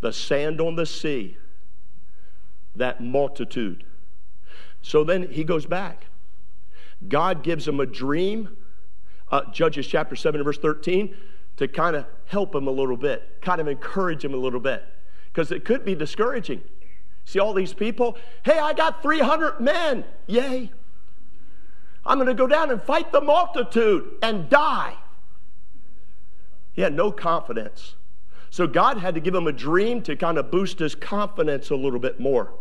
the 0.00 0.14
sand 0.14 0.62
on 0.62 0.76
the 0.76 0.86
sea, 0.86 1.36
that 2.74 3.02
multitude. 3.02 3.84
So 4.80 5.04
then 5.04 5.28
he 5.30 5.44
goes 5.44 5.66
back. 5.66 6.06
God 7.06 7.42
gives 7.42 7.68
him 7.68 7.80
a 7.80 7.86
dream 7.86 8.56
uh, 9.34 9.50
Judges 9.50 9.84
chapter 9.88 10.14
7 10.14 10.40
and 10.40 10.44
verse 10.44 10.58
13 10.58 11.12
to 11.56 11.66
kind 11.66 11.96
of 11.96 12.06
help 12.26 12.54
him 12.54 12.68
a 12.68 12.70
little 12.70 12.96
bit, 12.96 13.40
kind 13.42 13.60
of 13.60 13.66
encourage 13.66 14.24
him 14.24 14.32
a 14.32 14.36
little 14.36 14.60
bit, 14.60 14.84
because 15.32 15.50
it 15.50 15.64
could 15.64 15.84
be 15.84 15.96
discouraging. 15.96 16.62
See 17.24 17.40
all 17.40 17.52
these 17.52 17.74
people? 17.74 18.16
Hey, 18.44 18.58
I 18.60 18.74
got 18.74 19.02
300 19.02 19.58
men. 19.58 20.04
Yay. 20.28 20.70
I'm 22.06 22.18
going 22.18 22.28
to 22.28 22.34
go 22.34 22.46
down 22.46 22.70
and 22.70 22.80
fight 22.80 23.10
the 23.10 23.20
multitude 23.20 24.18
and 24.22 24.48
die. 24.48 24.94
He 26.72 26.82
had 26.82 26.94
no 26.94 27.10
confidence. 27.10 27.96
So 28.50 28.68
God 28.68 28.98
had 28.98 29.14
to 29.14 29.20
give 29.20 29.34
him 29.34 29.48
a 29.48 29.52
dream 29.52 30.00
to 30.02 30.14
kind 30.14 30.38
of 30.38 30.52
boost 30.52 30.78
his 30.78 30.94
confidence 30.94 31.70
a 31.70 31.76
little 31.76 31.98
bit 31.98 32.20
more. 32.20 32.52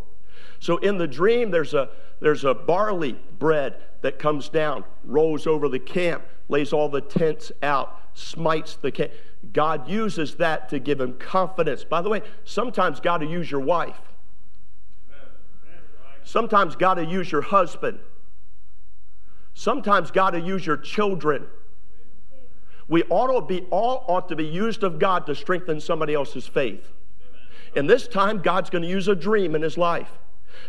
So 0.60 0.78
in 0.78 0.98
the 0.98 1.08
dream, 1.08 1.52
there's 1.52 1.76
a, 1.76 1.90
there's 2.20 2.46
a 2.46 2.56
barley 2.56 3.20
bread 3.38 3.76
that 4.02 4.18
comes 4.18 4.50
down, 4.50 4.86
rolls 5.04 5.46
over 5.46 5.70
the 5.70 5.80
camp, 5.80 6.24
lays 6.50 6.74
all 6.74 6.90
the 6.90 7.02
tents 7.02 7.52
out, 7.62 8.00
smites 8.14 8.76
the 8.76 8.92
camp. 8.92 9.12
God 9.52 9.90
uses 9.90 10.36
that 10.36 10.70
to 10.70 10.80
give 10.80 11.02
him 11.02 11.14
confidence. 11.14 11.84
By 11.84 12.02
the 12.02 12.10
way, 12.10 12.22
sometimes 12.46 13.00
God 13.00 13.22
will 13.22 13.30
use 13.30 13.50
your 13.50 13.60
wife. 13.60 14.00
Sometimes 16.24 16.76
God 16.76 16.98
will 16.98 17.08
use 17.08 17.32
your 17.32 17.42
husband. 17.42 18.00
Sometimes 19.54 20.12
God 20.12 20.34
will 20.34 20.46
use 20.46 20.66
your 20.66 20.78
children. 20.78 21.46
We 22.88 23.04
ought 23.04 23.34
to 23.34 23.46
be 23.46 23.66
all 23.70 24.06
ought 24.08 24.30
to 24.30 24.36
be 24.36 24.46
used 24.46 24.84
of 24.84 25.00
God 25.00 25.26
to 25.26 25.36
strengthen 25.36 25.80
somebody 25.80 26.14
else's 26.14 26.48
faith. 26.48 26.92
And 27.76 27.90
this 27.90 28.08
time, 28.08 28.42
God's 28.42 28.70
going 28.70 28.84
to 28.84 28.88
use 28.88 29.08
a 29.08 29.16
dream 29.16 29.56
in 29.56 29.62
his 29.62 29.78
life. 29.78 30.12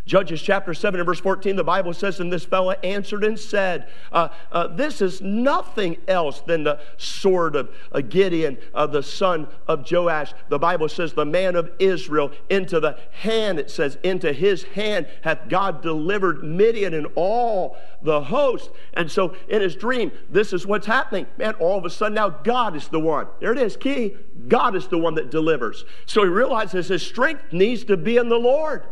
Judges 0.07 0.43
chapter 0.43 0.75
7 0.75 1.01
and 1.01 1.07
verse 1.07 1.21
14, 1.21 1.57
the 1.57 1.65
Bible 1.65 1.93
says, 1.93 2.21
And 2.21 2.33
this 2.33 2.45
fellow 2.45 2.73
answered 2.83 3.25
and 3.25 3.39
said, 3.39 3.89
uh, 4.13 4.29
uh, 4.53 4.69
This 4.69 5.01
is 5.01 5.21
nothing 5.21 5.97
else 6.09 6.41
than 6.41 6.65
the 6.65 6.81
sword 6.97 7.57
of 7.57 7.71
uh, 7.93 8.01
Gideon, 8.01 8.59
the 8.75 9.03
son 9.03 9.49
of 9.67 9.91
Joash. 9.91 10.33
The 10.49 10.59
Bible 10.59 10.89
says, 10.89 11.13
The 11.13 11.25
man 11.25 11.57
of 11.57 11.71
Israel, 11.79 12.33
into 12.51 12.81
the 12.81 12.99
hand, 13.13 13.59
it 13.59 13.71
says, 13.71 13.99
into 14.03 14.33
his 14.33 14.63
hand 14.65 15.07
hath 15.23 15.49
God 15.49 15.83
delivered 15.83 16.43
Midian 16.43 16.95
and 16.95 17.07
all 17.15 17.77
the 18.03 18.23
host. 18.23 18.71
And 18.93 19.11
so 19.11 19.35
in 19.49 19.63
his 19.63 19.75
dream, 19.75 20.13
this 20.31 20.53
is 20.53 20.67
what's 20.67 20.87
happening. 20.87 21.27
Man, 21.39 21.55
all 21.55 21.79
of 21.79 21.85
a 21.85 21.91
sudden 21.91 22.15
now 22.15 22.29
God 22.29 22.77
is 22.77 22.89
the 22.89 23.01
one. 23.01 23.27
There 23.41 23.53
it 23.53 23.59
is, 23.59 23.77
key. 23.77 24.17
God 24.49 24.77
is 24.77 24.89
the 24.89 24.99
one 24.99 25.15
that 25.15 25.31
delivers. 25.31 25.85
So 26.07 26.23
he 26.23 26.29
realizes 26.29 26.89
his 26.89 27.03
strength 27.03 27.53
needs 27.53 27.85
to 27.85 27.97
be 27.97 28.17
in 28.17 28.29
the 28.29 28.39
Lord. 28.39 28.85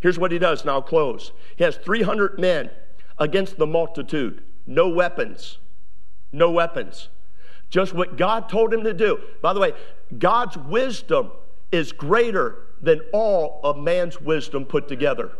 Here's 0.00 0.18
what 0.18 0.32
he 0.32 0.38
does, 0.38 0.62
and 0.62 0.70
I'll 0.70 0.82
close. 0.82 1.32
He 1.56 1.64
has 1.64 1.76
300 1.76 2.38
men 2.38 2.70
against 3.18 3.56
the 3.56 3.66
multitude, 3.66 4.42
no 4.66 4.88
weapons, 4.88 5.58
no 6.32 6.50
weapons. 6.50 7.08
Just 7.70 7.92
what 7.94 8.16
God 8.16 8.48
told 8.48 8.72
him 8.72 8.84
to 8.84 8.94
do. 8.94 9.20
By 9.42 9.52
the 9.52 9.60
way, 9.60 9.72
God's 10.18 10.56
wisdom 10.56 11.32
is 11.72 11.92
greater 11.92 12.58
than 12.80 13.00
all 13.12 13.60
of 13.64 13.76
man's 13.76 14.20
wisdom 14.20 14.64
put 14.64 14.86
together. 14.88 15.32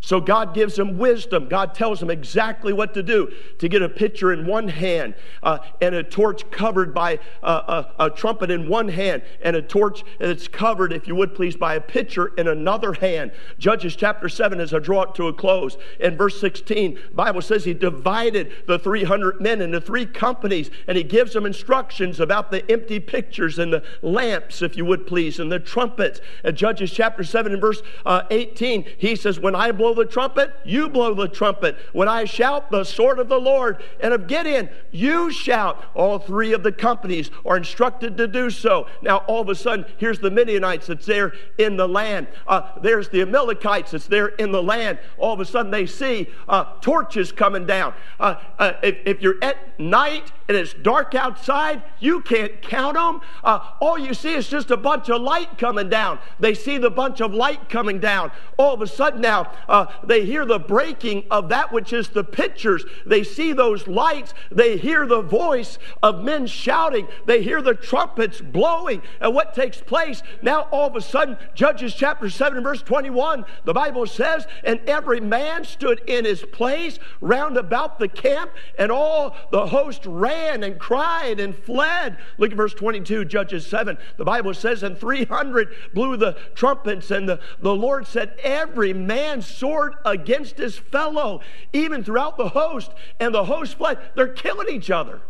So 0.00 0.20
God 0.20 0.54
gives 0.54 0.78
him 0.78 0.98
wisdom. 0.98 1.48
God 1.48 1.74
tells 1.74 2.02
him 2.02 2.10
exactly 2.10 2.72
what 2.72 2.94
to 2.94 3.02
do 3.02 3.32
to 3.58 3.68
get 3.68 3.82
a 3.82 3.88
pitcher 3.88 4.32
in 4.32 4.46
one 4.46 4.68
hand 4.68 5.14
uh, 5.42 5.58
and 5.80 5.94
a 5.94 6.02
torch 6.02 6.50
covered 6.50 6.94
by 6.94 7.18
uh, 7.42 7.84
a, 7.98 8.06
a, 8.06 8.10
trumpet 8.10 8.50
in 8.50 8.68
one 8.68 8.88
hand 8.88 9.22
and 9.42 9.56
a 9.56 9.62
torch 9.62 10.02
that's 10.18 10.48
covered, 10.48 10.92
if 10.92 11.06
you 11.06 11.14
would 11.14 11.34
please, 11.34 11.56
by 11.56 11.74
a 11.74 11.80
pitcher 11.80 12.28
in 12.38 12.48
another 12.48 12.92
hand. 12.94 13.32
Judges 13.58 13.94
chapter 13.96 14.28
7, 14.28 14.60
as 14.60 14.74
I 14.74 14.78
draw 14.78 15.02
it 15.02 15.14
to 15.16 15.28
a 15.28 15.32
close, 15.32 15.76
in 15.98 16.16
verse 16.16 16.40
16, 16.40 16.98
Bible 17.12 17.42
says 17.42 17.64
he 17.64 17.74
divided 17.74 18.52
the 18.66 18.78
300 18.78 19.40
men 19.40 19.60
into 19.60 19.80
three 19.80 20.06
companies 20.06 20.70
and 20.86 20.96
he 20.96 21.04
gives 21.04 21.32
them 21.32 21.46
instructions 21.46 22.20
about 22.20 22.50
the 22.50 22.68
empty 22.70 23.00
pitchers 23.00 23.58
and 23.58 23.72
the 23.72 23.82
lamps, 24.02 24.62
if 24.62 24.76
you 24.76 24.84
would 24.84 25.06
please, 25.06 25.38
and 25.38 25.50
the 25.50 25.58
trumpets. 25.58 26.20
In 26.44 26.56
Judges 26.56 26.90
chapter 26.90 27.24
7 27.24 27.52
and 27.52 27.60
verse 27.60 27.82
uh, 28.04 28.22
18, 28.30 28.84
he 28.98 29.16
says, 29.16 29.38
When 29.38 29.54
I 29.54 29.69
blow 29.72 29.90
blow 29.90 30.04
the 30.04 30.10
trumpet, 30.10 30.52
you 30.64 30.88
blow 30.88 31.14
the 31.14 31.28
trumpet. 31.28 31.76
When 31.92 32.08
I 32.08 32.24
shout 32.24 32.70
the 32.70 32.84
sword 32.84 33.18
of 33.18 33.28
the 33.28 33.40
Lord 33.40 33.82
and 34.00 34.12
of 34.12 34.26
Gideon, 34.26 34.68
you 34.90 35.30
shout. 35.30 35.84
All 35.94 36.18
three 36.18 36.52
of 36.52 36.62
the 36.62 36.72
companies 36.72 37.30
are 37.44 37.56
instructed 37.56 38.16
to 38.16 38.26
do 38.26 38.50
so. 38.50 38.86
Now, 39.02 39.18
all 39.18 39.40
of 39.40 39.48
a 39.48 39.54
sudden, 39.54 39.84
here's 39.98 40.18
the 40.18 40.30
Midianites 40.30 40.86
that's 40.86 41.06
there 41.06 41.34
in 41.58 41.76
the 41.76 41.88
land. 41.88 42.28
Uh, 42.46 42.72
there's 42.82 43.08
the 43.08 43.22
Amalekites 43.22 43.92
that's 43.92 44.06
there 44.06 44.28
in 44.28 44.52
the 44.52 44.62
land. 44.62 44.98
All 45.18 45.32
of 45.32 45.40
a 45.40 45.44
sudden, 45.44 45.70
they 45.70 45.86
see 45.86 46.28
uh, 46.48 46.64
torches 46.80 47.32
coming 47.32 47.66
down. 47.66 47.94
Uh, 48.18 48.36
uh 48.58 48.72
if, 48.82 48.96
if 49.04 49.22
you're 49.22 49.42
at 49.42 49.78
night 49.78 50.32
and 50.48 50.56
it's 50.56 50.74
dark 50.74 51.14
outside, 51.14 51.82
you 51.98 52.20
can't 52.20 52.60
count 52.62 52.94
them. 52.94 53.20
Uh, 53.42 53.60
all 53.80 53.98
you 53.98 54.14
see 54.14 54.34
is 54.34 54.48
just 54.48 54.70
a 54.70 54.76
bunch 54.76 55.08
of 55.08 55.20
light 55.22 55.58
coming 55.58 55.88
down. 55.88 56.18
They 56.38 56.54
see 56.54 56.78
the 56.78 56.90
bunch 56.90 57.20
of 57.20 57.32
light 57.32 57.68
coming 57.68 57.98
down. 57.98 58.32
All 58.56 58.74
of 58.74 58.82
a 58.82 58.86
sudden 58.86 59.20
now, 59.20 59.52
uh, 59.68 59.86
they 60.04 60.24
hear 60.24 60.44
the 60.44 60.58
breaking 60.58 61.24
of 61.30 61.48
that 61.50 61.72
which 61.72 61.92
is 61.92 62.08
the 62.08 62.24
pitchers. 62.24 62.84
They 63.06 63.22
see 63.22 63.52
those 63.52 63.86
lights. 63.86 64.34
They 64.50 64.76
hear 64.76 65.06
the 65.06 65.22
voice 65.22 65.78
of 66.02 66.22
men 66.22 66.46
shouting. 66.46 67.08
They 67.26 67.42
hear 67.42 67.62
the 67.62 67.74
trumpets 67.74 68.40
blowing. 68.40 69.02
And 69.20 69.34
what 69.34 69.54
takes 69.54 69.80
place? 69.80 70.22
Now, 70.42 70.62
all 70.70 70.88
of 70.88 70.96
a 70.96 71.00
sudden, 71.00 71.36
Judges 71.54 71.94
chapter 71.94 72.30
7, 72.30 72.62
verse 72.62 72.82
21, 72.82 73.44
the 73.64 73.72
Bible 73.72 74.06
says, 74.06 74.46
And 74.64 74.80
every 74.86 75.20
man 75.20 75.64
stood 75.64 76.02
in 76.06 76.24
his 76.24 76.42
place 76.42 76.98
round 77.20 77.56
about 77.56 77.98
the 77.98 78.08
camp, 78.08 78.50
and 78.78 78.90
all 78.90 79.36
the 79.50 79.66
host 79.66 80.02
ran 80.06 80.62
and 80.62 80.78
cried 80.78 81.40
and 81.40 81.54
fled. 81.54 82.18
Look 82.38 82.50
at 82.50 82.56
verse 82.56 82.74
22, 82.74 83.24
Judges 83.26 83.66
7. 83.66 83.98
The 84.16 84.24
Bible 84.24 84.54
says, 84.54 84.82
And 84.82 84.98
300 84.98 85.74
blew 85.94 86.16
the 86.16 86.36
trumpets, 86.54 87.10
and 87.10 87.28
the, 87.28 87.40
the 87.60 87.74
Lord 87.74 88.06
said, 88.06 88.34
every 88.42 88.92
man's 88.92 89.46
sword 89.50 89.94
against 90.04 90.56
his 90.56 90.76
fellow, 90.76 91.40
even 91.72 92.04
throughout 92.04 92.36
the 92.36 92.48
host. 92.48 92.90
And 93.18 93.34
the 93.34 93.44
host 93.44 93.76
fled. 93.76 93.98
They're 94.14 94.28
killing 94.28 94.68
each 94.68 94.90
other. 94.90 95.20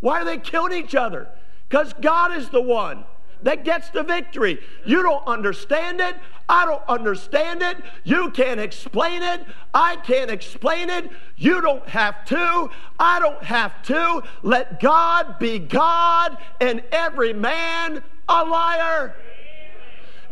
Why 0.00 0.20
are 0.20 0.24
they 0.24 0.38
killing 0.38 0.72
each 0.72 0.94
other? 0.94 1.28
Because 1.68 1.92
God 1.94 2.36
is 2.36 2.48
the 2.50 2.60
one 2.60 3.04
that 3.42 3.64
gets 3.64 3.90
the 3.90 4.02
victory. 4.02 4.58
You 4.84 5.02
don't 5.02 5.26
understand 5.26 6.00
it. 6.00 6.16
I 6.48 6.64
don't 6.64 6.82
understand 6.88 7.62
it. 7.62 7.78
You 8.04 8.30
can't 8.30 8.60
explain 8.60 9.22
it. 9.22 9.44
I 9.74 9.96
can't 9.96 10.30
explain 10.30 10.90
it. 10.90 11.10
You 11.36 11.60
don't 11.60 11.86
have 11.88 12.24
to. 12.26 12.70
I 12.98 13.18
don't 13.18 13.42
have 13.42 13.82
to. 13.84 14.22
Let 14.42 14.80
God 14.80 15.38
be 15.38 15.58
God 15.58 16.38
and 16.60 16.82
every 16.92 17.32
man 17.32 18.02
a 18.28 18.44
liar. 18.44 19.14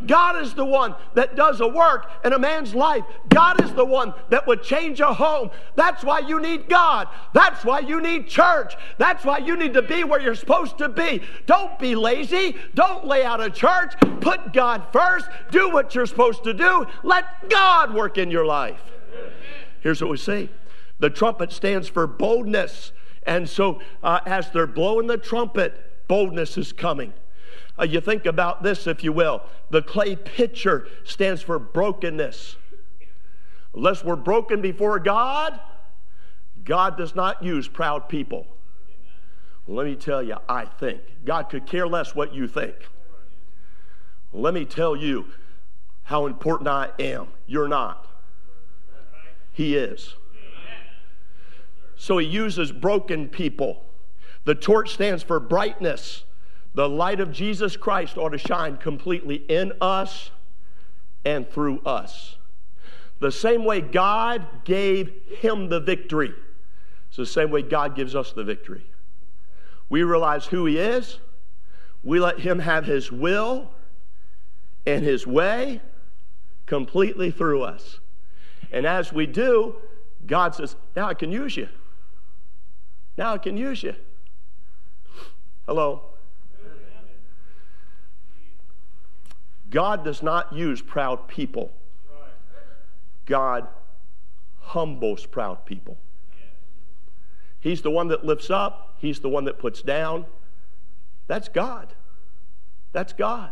God 0.07 0.43
is 0.43 0.55
the 0.55 0.64
one 0.64 0.95
that 1.14 1.37
does 1.37 1.61
a 1.61 1.69
work 1.69 2.11
in 2.25 2.33
a 2.33 2.38
man's 2.38 2.75
life. 2.75 3.05
God 3.29 3.62
is 3.62 3.73
the 3.75 3.85
one 3.85 4.14
that 4.31 4.47
would 4.47 4.62
change 4.62 5.01
a 5.01 5.12
home. 5.12 5.51
That's 5.77 6.05
why 6.05 6.21
you 6.21 6.40
need 6.40 6.69
God. 6.69 7.09
That's 7.33 7.64
why 7.64 7.81
you 7.81 8.01
need 8.01 8.29
church. 8.29 8.75
That's 8.99 9.25
why 9.25 9.38
you 9.38 9.57
need 9.57 9.75
to 9.75 9.83
be 9.83 10.05
where 10.05 10.21
you're 10.21 10.35
supposed 10.35 10.79
to 10.79 10.88
be. 10.88 11.23
Don't 11.47 11.79
be 11.79 11.95
lazy. 11.95 12.57
Don't 12.75 13.07
lay 13.07 13.25
out 13.25 13.40
a 13.40 13.51
church. 13.51 13.95
Put 14.21 14.53
God 14.53 14.87
first. 14.93 15.29
Do 15.51 15.71
what 15.71 15.95
you're 15.95 16.07
supposed 16.07 16.45
to 16.45 16.55
do. 16.55 16.87
Let 17.03 17.49
God 17.49 17.95
work 17.95 18.19
in 18.19 18.31
your 18.31 18.47
life. 18.47 18.81
Here's 19.81 20.01
what 20.01 20.11
we 20.11 20.17
see 20.17 20.49
the 20.99 21.11
trumpet 21.11 21.53
stands 21.53 21.88
for 21.88 22.07
boldness. 22.07 22.93
And 23.27 23.49
so, 23.49 23.81
uh, 24.03 24.21
as 24.27 24.51
they're 24.51 24.67
blowing 24.67 25.07
the 25.07 25.17
trumpet, 25.17 26.09
boldness 26.09 26.59
is 26.59 26.73
coming. 26.73 27.14
Uh, 27.79 27.85
you 27.85 28.01
think 28.01 28.27
about 28.27 28.63
this, 28.63 28.87
if 28.87 29.03
you 29.03 29.13
will. 29.13 29.43
The 29.71 29.83
clay 29.83 30.17
pitcher 30.17 30.87
stands 31.03 31.43
for 31.43 31.59
brokenness. 31.59 32.57
Unless 33.75 34.05
we're 34.05 34.17
broken 34.17 34.61
before 34.61 34.99
God, 35.01 35.59
God 36.65 36.97
does 36.97 37.15
not 37.15 37.43
use 37.43 37.67
proud 37.67 38.09
people. 38.09 38.47
Let 39.67 39.87
me 39.87 39.97
tell 39.97 40.23
you, 40.23 40.37
I 40.49 40.67
think. 40.67 41.01
God 41.25 41.45
could 41.45 41.67
care 41.67 41.89
less 41.89 42.15
what 42.15 42.35
you 42.35 42.47
think. 42.47 42.75
Let 44.33 44.55
me 44.55 44.65
tell 44.65 44.95
you 44.95 45.27
how 46.03 46.27
important 46.27 46.69
I 46.69 46.91
am. 46.99 47.29
You're 47.47 47.69
not. 47.69 48.07
He 49.53 49.77
is. 49.77 50.15
So 51.97 52.19
he 52.19 52.27
uses 52.27 52.73
broken 52.73 53.29
people. 53.29 53.85
The 54.45 54.55
torch 54.55 54.93
stands 54.93 55.23
for 55.23 55.41
brightness. 55.41 56.25
The 56.75 56.89
light 56.89 57.21
of 57.21 57.33
Jesus 57.33 57.77
Christ 57.77 58.19
ought 58.19 58.31
to 58.31 58.39
shine 58.39 58.77
completely 58.77 59.37
in 59.37 59.73
us 59.81 60.31
and 61.25 61.49
through 61.49 61.81
us. 61.81 62.37
The 63.21 63.31
same 63.31 63.65
way 63.65 63.81
God 63.81 64.65
gave 64.65 65.13
him 65.39 65.69
the 65.69 65.81
victory, 65.81 66.35
it's 67.09 67.17
the 67.17 67.27
same 67.27 67.51
way 67.51 67.63
God 67.63 67.95
gives 67.95 68.15
us 68.15 68.33
the 68.33 68.45
victory. 68.45 68.85
We 69.89 70.03
realize 70.03 70.47
who 70.47 70.67
he 70.67 70.79
is, 70.79 71.19
we 72.03 72.19
let 72.19 72.41
him 72.41 72.59
have 72.59 72.85
his 72.85 73.13
will 73.13 73.71
and 74.85 75.05
his 75.05 75.27
way 75.27 75.81
completely 76.67 77.31
through 77.31 77.63
us. 77.63 78.01
And 78.73 78.85
as 78.85 79.13
we 79.13 79.27
do, 79.27 79.77
God 80.27 80.55
says, 80.55 80.75
Now 80.97 81.07
I 81.07 81.15
can 81.15 81.31
use 81.31 81.57
you. 81.57 81.69
Now 83.17 83.35
I 83.35 83.39
can 83.39 83.57
use 83.57 83.83
you. 83.83 83.95
Hello? 85.67 86.13
God 89.70 90.05
does 90.05 90.22
not 90.22 90.53
use 90.53 90.83
proud 90.83 91.29
people. 91.29 91.72
God 93.27 93.66
humbles 94.61 95.27
proud 95.27 95.64
people. 95.64 95.96
He's 97.61 97.81
the 97.83 97.90
one 97.90 98.09
that 98.09 98.24
lifts 98.24 98.50
up, 98.50 98.96
He's 98.98 99.20
the 99.20 99.29
one 99.29 99.44
that 99.44 99.59
puts 99.59 99.83
down. 99.83 100.27
That's 101.27 101.48
God. 101.48 101.94
That's 102.92 103.12
God. 103.12 103.50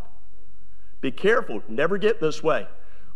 Be 1.00 1.10
careful. 1.10 1.62
Never 1.68 1.98
get 1.98 2.20
this 2.20 2.42
way. 2.42 2.66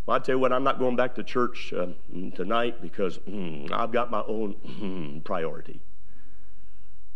Well, 0.06 0.16
I 0.16 0.20
tell 0.20 0.36
you 0.36 0.38
what, 0.38 0.52
I'm 0.52 0.64
not 0.64 0.78
going 0.78 0.96
back 0.96 1.14
to 1.16 1.22
church 1.22 1.72
uh, 1.72 1.88
tonight 2.34 2.80
because 2.80 3.18
mm, 3.18 3.70
I've 3.70 3.92
got 3.92 4.10
my 4.10 4.22
own 4.26 4.54
mm, 4.66 5.24
priority. 5.24 5.80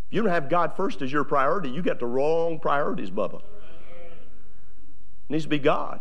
If 0.09 0.15
you 0.15 0.23
don't 0.23 0.31
have 0.31 0.49
God 0.49 0.77
first 0.77 1.01
as 1.01 1.11
your 1.11 1.25
priority, 1.25 1.71
you 1.71 1.83
got 1.83 1.99
the 1.99 2.07
wrong 2.07 2.59
priorities, 2.59 3.11
Bubba 3.11 3.41
needs 5.31 5.45
to 5.45 5.49
be 5.49 5.59
God. 5.59 6.01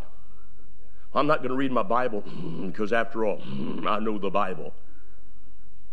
I'm 1.13 1.27
not 1.27 1.39
going 1.39 1.49
to 1.49 1.55
read 1.55 1.71
my 1.71 1.83
Bible 1.83 2.21
because, 2.65 2.91
after 2.93 3.25
all, 3.25 3.41
I 3.87 3.99
know 3.99 4.17
the 4.17 4.29
Bible. 4.29 4.73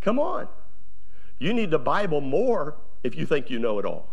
Come 0.00 0.18
on. 0.18 0.48
You 1.38 1.52
need 1.52 1.70
the 1.70 1.78
Bible 1.78 2.20
more 2.20 2.74
if 3.02 3.14
you 3.14 3.26
think 3.26 3.50
you 3.50 3.58
know 3.58 3.78
it 3.78 3.84
all. 3.84 4.08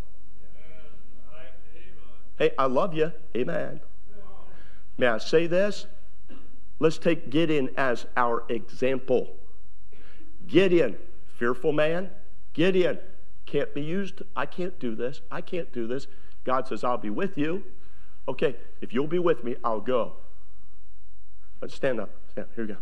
Hey, 2.37 2.51
I 2.57 2.65
love 2.65 2.93
you. 2.93 3.11
Amen. 3.35 3.79
May 4.97 5.07
I 5.07 5.17
say 5.19 5.47
this? 5.47 5.85
Let's 6.79 6.97
take 6.97 7.29
Gideon 7.29 7.69
as 7.77 8.05
our 8.17 8.43
example. 8.49 9.35
Gideon, 10.47 10.97
fearful 11.37 11.71
man. 11.71 12.09
Gideon, 12.53 12.99
can't 13.45 13.73
be 13.73 13.81
used. 13.81 14.21
I 14.35 14.45
can't 14.45 14.77
do 14.79 14.95
this. 14.95 15.21
I 15.31 15.41
can't 15.41 15.71
do 15.71 15.87
this. 15.87 16.07
God 16.43 16.67
says, 16.67 16.83
I'll 16.83 16.97
be 16.97 17.09
with 17.09 17.37
you. 17.37 17.63
Okay, 18.27 18.55
if 18.81 18.93
you'll 18.93 19.07
be 19.07 19.19
with 19.19 19.43
me, 19.43 19.55
I'll 19.63 19.81
go. 19.81 20.13
Let's 21.61 21.75
stand 21.75 21.99
up. 21.99 22.09
Stand. 22.31 22.47
Here 22.55 22.65
we 22.65 22.73
go. 22.73 22.79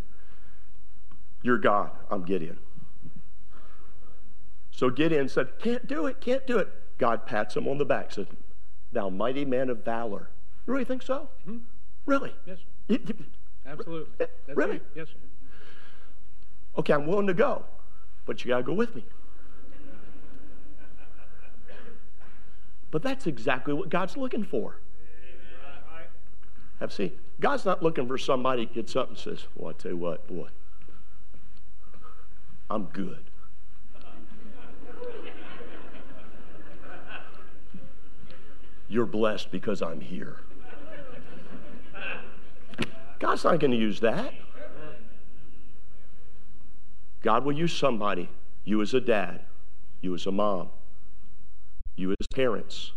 You're 1.42 1.58
God. 1.58 1.92
I'm 2.10 2.24
Gideon. 2.24 2.58
So 4.72 4.90
Gideon 4.90 5.28
said, 5.30 5.60
Can't 5.60 5.88
do 5.88 6.06
it, 6.06 6.22
can't 6.22 6.46
do 6.46 6.58
it. 6.58 6.68
God 6.98 7.26
pats 7.26 7.56
him 7.56 7.68
on 7.68 7.78
the 7.78 7.86
back, 7.86 8.12
says, 8.12 8.28
Thou 8.92 9.10
mighty 9.10 9.46
man 9.46 9.70
of 9.70 9.84
valor. 9.84 10.30
You 10.66 10.74
really 10.74 10.86
think 10.86 11.02
so? 11.02 11.30
Mm-hmm. 11.48 11.58
Really? 12.06 12.34
Yes. 12.46 12.58
You, 12.88 13.00
you, 13.06 13.16
Absolutely. 13.66 14.12
That's 14.18 14.32
really? 14.58 14.72
Right. 14.74 14.82
Yes. 14.96 15.08
Sir. 15.08 15.16
Okay, 16.78 16.94
I'm 16.94 17.06
willing 17.06 17.28
to 17.28 17.34
go, 17.34 17.66
but 18.26 18.44
you 18.44 18.50
got 18.50 18.58
to 18.58 18.64
go 18.64 18.74
with 18.74 18.96
me. 18.96 19.04
but 22.92 23.02
that's 23.02 23.28
exactly 23.28 23.74
what 23.74 23.90
God's 23.90 24.18
looking 24.18 24.44
for. 24.44 24.78
Have 26.82 26.92
seen. 26.92 27.12
God's 27.40 27.64
not 27.64 27.84
looking 27.84 28.08
for 28.08 28.18
somebody 28.18 28.66
gets 28.66 28.96
up 28.96 29.10
and 29.10 29.18
says, 29.18 29.46
Well, 29.56 29.70
I 29.70 29.74
tell 29.74 29.92
you 29.92 29.98
what, 29.98 30.28
boy, 30.28 30.48
I'm 32.72 32.86
good. 32.86 33.20
You're 38.90 39.06
blessed 39.06 39.52
because 39.52 39.84
I'm 39.84 40.02
here. 40.02 40.38
God's 43.20 43.44
not 43.44 43.60
going 43.60 43.72
to 43.72 43.78
use 43.78 44.00
that. 44.00 44.34
God 47.22 47.46
will 47.46 47.54
use 47.54 47.74
somebody, 47.74 48.28
you 48.66 48.82
as 48.82 48.96
a 48.96 49.00
dad, 49.00 49.42
you 50.02 50.16
as 50.16 50.26
a 50.26 50.32
mom, 50.32 50.70
you 51.96 52.10
as 52.10 52.28
parents. 52.34 52.94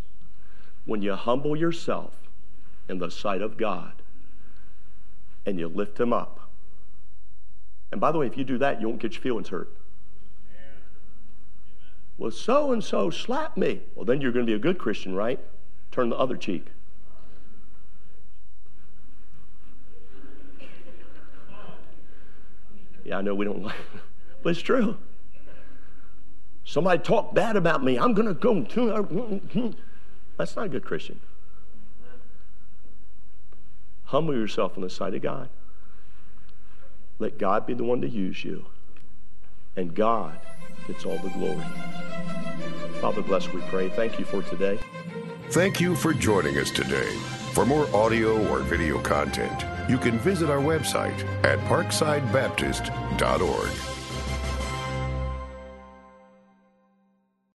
When 0.87 1.03
you 1.03 1.15
humble 1.15 1.55
yourself 1.55 2.24
in 2.89 2.99
the 2.99 3.11
sight 3.11 3.43
of 3.43 3.57
God 3.57 3.93
and 5.47 5.59
you 5.59 5.69
lift 5.69 5.99
Him 5.99 6.13
up. 6.13 6.41
And 7.93 8.01
by 8.01 8.11
the 8.13 8.19
way, 8.19 8.27
if 8.27 8.37
you 8.37 8.45
do 8.45 8.59
that, 8.59 8.81
you 8.81 8.89
won't 8.89 9.01
get 9.01 9.13
your 9.13 9.23
feelings 9.23 9.49
hurt. 9.49 9.71
Well, 12.17 12.31
so 12.31 12.73
and 12.73 12.83
so 12.83 13.11
slapped 13.11 13.57
me. 13.57 13.83
Well, 13.95 14.05
then 14.05 14.21
you're 14.21 14.33
going 14.33 14.47
to 14.47 14.51
be 14.51 14.55
a 14.55 14.59
good 14.59 14.79
Christian, 14.79 15.15
right? 15.15 15.41
Turn 15.91 16.11
the 16.11 16.17
other 16.17 16.37
cheek. 16.37 16.67
Yeah, 23.05 23.19
I 23.19 23.21
know 23.21 23.35
we 23.35 23.45
don't 23.45 23.63
like 23.63 23.75
but 24.43 24.51
it's 24.51 24.63
true. 24.63 24.97
Somebody 26.65 27.03
talked 27.03 27.35
bad 27.35 27.57
about 27.57 27.85
me. 27.85 27.99
I'm 27.99 28.15
going 28.15 28.29
to 28.29 28.35
go. 28.35 29.75
That's 30.39 30.57
not 30.57 30.67
a 30.67 30.69
good 30.69 30.85
Christian. 30.85 31.21
Humble 34.15 34.37
yourself 34.37 34.77
in 34.77 34.83
the 34.83 34.91
sight 34.91 35.15
of 35.17 35.23
God. 35.23 35.49
Let 37.19 37.37
God 37.37 37.67
be 37.67 37.75
the 37.75 37.83
one 37.83 38.01
to 38.03 38.09
use 38.09 38.45
you. 38.45 38.65
And 39.75 39.93
God 39.93 40.39
gets 40.87 41.05
all 41.05 41.19
the 41.19 41.31
glory. 41.31 41.65
Father, 43.01 43.23
bless, 43.23 43.53
we 43.53 43.61
pray. 43.63 43.89
Thank 43.89 44.21
you 44.21 44.25
for 44.25 44.41
today. 44.43 44.79
Thank 45.51 45.81
you 45.81 45.97
for 45.97 46.15
joining 46.15 46.59
us 46.59 46.71
today. 46.71 47.13
For 47.55 47.67
more 47.67 47.93
audio 47.93 48.41
or 48.53 48.61
video 48.61 49.01
content, 49.01 49.65
you 49.91 49.99
can 49.99 50.21
visit 50.21 50.49
our 50.49 50.61
website 50.61 51.25
at 51.43 51.59
parksidebaptist.org. 51.67 53.94